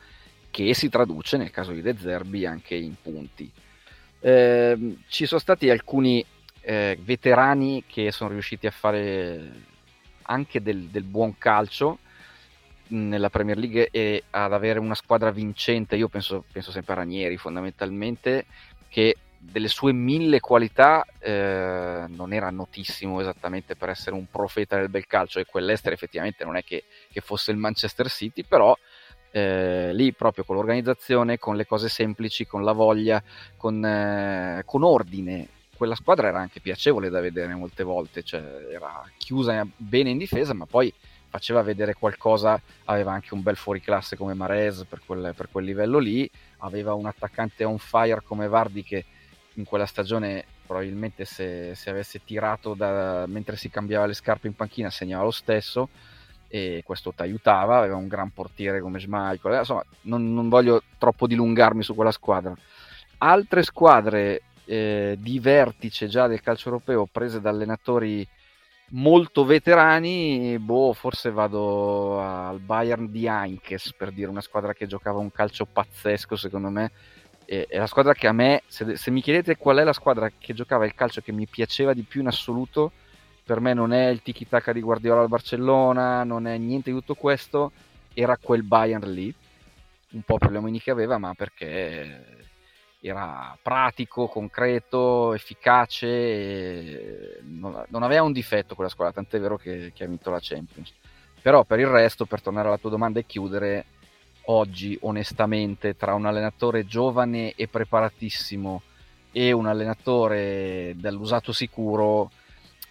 che 0.50 0.72
si 0.72 0.88
traduce 0.88 1.36
nel 1.36 1.50
caso 1.50 1.72
di 1.72 1.82
De 1.82 1.96
Zerbi 1.98 2.46
anche 2.46 2.76
in 2.76 2.94
punti. 3.02 3.50
Eh, 4.20 4.96
ci 5.08 5.26
sono 5.26 5.40
stati 5.40 5.68
alcuni 5.68 6.24
eh, 6.60 6.96
veterani 7.02 7.84
che 7.86 8.10
sono 8.10 8.30
riusciti 8.30 8.66
a 8.66 8.70
fare 8.70 9.52
anche 10.22 10.62
del, 10.62 10.84
del, 10.84 11.02
buon 11.02 11.36
calcio 11.36 11.98
nella 12.88 13.30
Premier 13.30 13.56
League 13.56 13.88
e 13.90 14.24
ad 14.30 14.52
avere 14.52 14.78
una 14.78 14.94
squadra 14.94 15.30
vincente. 15.30 15.96
Io 15.96 16.08
penso, 16.08 16.44
penso 16.50 16.70
sempre 16.70 16.92
a 16.94 16.96
Ranieri 16.96 17.36
fondamentalmente, 17.36 18.46
che 18.88 19.16
delle 19.38 19.68
sue 19.68 19.92
mille 19.92 20.40
qualità 20.40 21.04
eh, 21.18 22.04
non 22.08 22.32
era 22.32 22.50
notissimo 22.50 23.20
esattamente 23.20 23.76
per 23.76 23.90
essere 23.90 24.16
un 24.16 24.26
profeta 24.30 24.76
del 24.76 24.88
bel 24.88 25.06
calcio 25.06 25.38
e 25.38 25.44
quell'estero 25.44 25.94
effettivamente 25.94 26.44
non 26.44 26.56
è 26.56 26.64
che, 26.64 26.84
che 27.10 27.20
fosse 27.20 27.50
il 27.50 27.58
Manchester 27.58 28.08
City, 28.08 28.44
però 28.44 28.76
eh, 29.30 29.92
lì 29.92 30.12
proprio 30.12 30.44
con 30.44 30.56
l'organizzazione, 30.56 31.38
con 31.38 31.56
le 31.56 31.66
cose 31.66 31.88
semplici, 31.88 32.46
con 32.46 32.64
la 32.64 32.72
voglia, 32.72 33.22
con, 33.56 33.84
eh, 33.84 34.62
con 34.64 34.82
ordine 34.82 35.48
quella 35.76 35.94
squadra 35.94 36.28
era 36.28 36.38
anche 36.38 36.60
piacevole 36.60 37.10
da 37.10 37.20
vedere 37.20 37.54
molte 37.54 37.82
volte, 37.82 38.22
cioè 38.22 38.40
era 38.70 39.02
chiusa 39.18 39.66
bene 39.76 40.10
in 40.10 40.18
difesa, 40.18 40.54
ma 40.54 40.66
poi 40.66 40.92
faceva 41.34 41.62
vedere 41.62 41.94
qualcosa, 41.94 42.60
aveva 42.84 43.10
anche 43.10 43.34
un 43.34 43.42
bel 43.42 43.56
fuoriclasse 43.56 44.16
come 44.16 44.34
Mares 44.34 44.84
per 44.88 45.00
quel, 45.04 45.34
per 45.36 45.48
quel 45.50 45.64
livello 45.64 45.98
lì, 45.98 46.30
aveva 46.58 46.94
un 46.94 47.06
attaccante 47.06 47.64
on 47.64 47.78
fire 47.78 48.22
come 48.22 48.46
Vardi 48.46 48.84
che 48.84 49.04
in 49.54 49.64
quella 49.64 49.84
stagione 49.84 50.44
probabilmente 50.64 51.24
se, 51.24 51.74
se 51.74 51.90
avesse 51.90 52.22
tirato 52.24 52.74
da, 52.74 53.26
mentre 53.26 53.56
si 53.56 53.68
cambiava 53.68 54.06
le 54.06 54.12
scarpe 54.12 54.46
in 54.46 54.54
panchina 54.54 54.90
segnava 54.90 55.24
lo 55.24 55.32
stesso 55.32 55.88
e 56.46 56.82
questo 56.84 57.12
ti 57.12 57.22
aiutava, 57.22 57.78
aveva 57.78 57.96
un 57.96 58.06
gran 58.06 58.30
portiere 58.30 58.80
come 58.80 59.00
Schmeichel, 59.00 59.58
insomma 59.58 59.84
non, 60.02 60.32
non 60.32 60.48
voglio 60.48 60.84
troppo 60.98 61.26
dilungarmi 61.26 61.82
su 61.82 61.96
quella 61.96 62.12
squadra. 62.12 62.54
Altre 63.18 63.64
squadre 63.64 64.42
eh, 64.66 65.16
di 65.18 65.40
vertice 65.40 66.06
già 66.06 66.28
del 66.28 66.42
calcio 66.42 66.68
europeo 66.68 67.08
prese 67.10 67.40
da 67.40 67.50
allenatori 67.50 68.24
molto 68.90 69.44
veterani, 69.44 70.58
boh, 70.58 70.92
forse 70.92 71.30
vado 71.30 72.20
al 72.20 72.60
Bayern 72.60 73.10
di 73.10 73.26
Heinkes 73.26 73.94
per 73.94 74.12
dire 74.12 74.28
una 74.28 74.40
squadra 74.40 74.72
che 74.74 74.86
giocava 74.86 75.18
un 75.18 75.30
calcio 75.30 75.66
pazzesco 75.66 76.36
secondo 76.36 76.68
me. 76.68 76.92
È 77.44 77.76
la 77.76 77.86
squadra 77.86 78.14
che 78.14 78.26
a 78.26 78.32
me, 78.32 78.62
se, 78.66 78.96
se, 78.96 79.10
mi 79.10 79.20
chiedete 79.20 79.56
qual 79.56 79.76
è 79.76 79.84
la 79.84 79.92
squadra 79.92 80.30
che 80.38 80.54
giocava 80.54 80.86
il 80.86 80.94
calcio 80.94 81.20
che 81.20 81.32
mi 81.32 81.46
piaceva 81.46 81.92
di 81.92 82.02
più 82.02 82.22
in 82.22 82.28
assoluto, 82.28 82.92
per 83.44 83.60
me 83.60 83.74
non 83.74 83.92
è 83.92 84.08
il 84.08 84.22
tiki-taka 84.22 84.72
di 84.72 84.80
Guardiola 84.80 85.20
al 85.20 85.28
Barcellona, 85.28 86.24
non 86.24 86.46
è 86.46 86.56
niente 86.56 86.90
di 86.90 86.96
tutto 86.96 87.14
questo, 87.14 87.72
era 88.14 88.38
quel 88.38 88.62
Bayern 88.62 89.12
lì, 89.12 89.34
un 90.12 90.22
po' 90.22 90.38
problemi 90.38 90.80
che 90.80 90.90
aveva, 90.90 91.18
ma 91.18 91.34
perché 91.34 92.44
era 93.06 93.56
pratico, 93.60 94.28
concreto, 94.28 95.34
efficace, 95.34 97.38
non, 97.42 97.84
non, 97.88 98.02
aveva 98.02 98.22
un 98.22 98.32
difetto 98.32 98.74
quella 98.74 98.88
squadra, 98.88 99.12
tant'è 99.12 99.38
vero 99.38 99.58
che, 99.58 99.92
che, 99.94 100.04
ha 100.04 100.06
vinto 100.06 100.30
la 100.30 100.38
Champions. 100.40 100.90
Però 101.42 101.64
per 101.64 101.80
il 101.80 101.86
resto, 101.86 102.24
per 102.24 102.40
tornare 102.40 102.68
alla 102.68 102.78
tua 102.78 102.88
domanda 102.88 103.20
e 103.20 103.26
chiudere, 103.26 103.84
oggi 104.46 104.96
onestamente 105.02 105.96
tra 105.96 106.14
un 106.14 106.24
allenatore 106.24 106.86
giovane 106.86 107.52
e 107.54 107.68
preparatissimo 107.68 108.80
e 109.32 109.52
un 109.52 109.66
allenatore 109.66 110.94
dell'usato 110.96 111.52
sicuro 111.52 112.30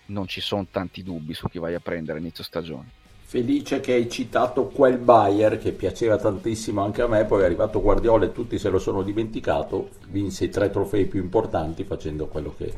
non 0.07 0.27
ci 0.27 0.41
sono 0.41 0.67
tanti 0.69 1.01
dubbi 1.01 1.33
su 1.33 1.47
chi 1.47 1.57
vai 1.57 1.73
a 1.73 1.79
prendere 1.79 2.19
inizio 2.19 2.43
stagione. 2.43 3.01
Felice 3.33 3.79
che 3.79 3.93
hai 3.93 4.07
citato 4.11 4.65
quel 4.65 4.99
Bayer 4.99 5.57
che 5.57 5.71
piaceva 5.71 6.17
tantissimo 6.17 6.83
anche 6.83 7.01
a 7.01 7.07
me, 7.07 7.25
poi 7.25 7.41
è 7.41 7.45
arrivato 7.45 7.81
Guardiola 7.81 8.25
e 8.25 8.31
tutti 8.31 8.59
se 8.59 8.69
lo 8.69 8.77
sono 8.77 9.01
dimenticato, 9.01 9.89
vinse 10.09 10.43
i 10.43 10.49
tre 10.51 10.69
trofei 10.69 11.05
più 11.05 11.19
importanti 11.19 11.83
facendo 11.83 12.27
quello 12.27 12.53
che 12.55 12.71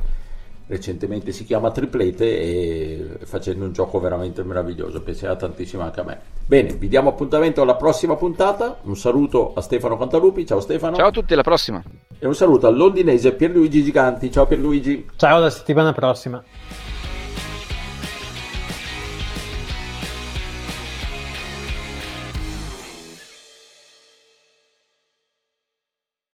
recentemente 0.67 1.33
si 1.33 1.43
chiama 1.43 1.71
triplete 1.71 2.23
e 2.23 3.05
facendo 3.25 3.65
un 3.65 3.73
gioco 3.73 3.99
veramente 3.99 4.43
meraviglioso, 4.43 5.01
piaceva 5.01 5.35
tantissimo 5.35 5.83
anche 5.83 5.99
a 5.99 6.03
me. 6.03 6.19
Bene, 6.45 6.71
vi 6.75 6.87
diamo 6.87 7.09
appuntamento 7.09 7.61
alla 7.61 7.75
prossima 7.75 8.15
puntata, 8.15 8.77
un 8.83 8.95
saluto 8.95 9.51
a 9.55 9.59
Stefano 9.59 9.97
Cantalupi, 9.97 10.45
ciao 10.45 10.61
Stefano. 10.61 10.95
Ciao 10.95 11.07
a 11.07 11.11
tutti, 11.11 11.33
alla 11.33 11.43
prossima. 11.43 11.83
E 12.17 12.25
un 12.25 12.33
saluto 12.33 12.65
al 12.67 12.77
londinese 12.77 13.33
Pierluigi 13.33 13.83
Giganti, 13.83 14.31
ciao 14.31 14.45
Pierluigi. 14.45 15.05
Ciao, 15.17 15.35
alla 15.35 15.49
settimana 15.49 15.91
prossima. 15.91 16.41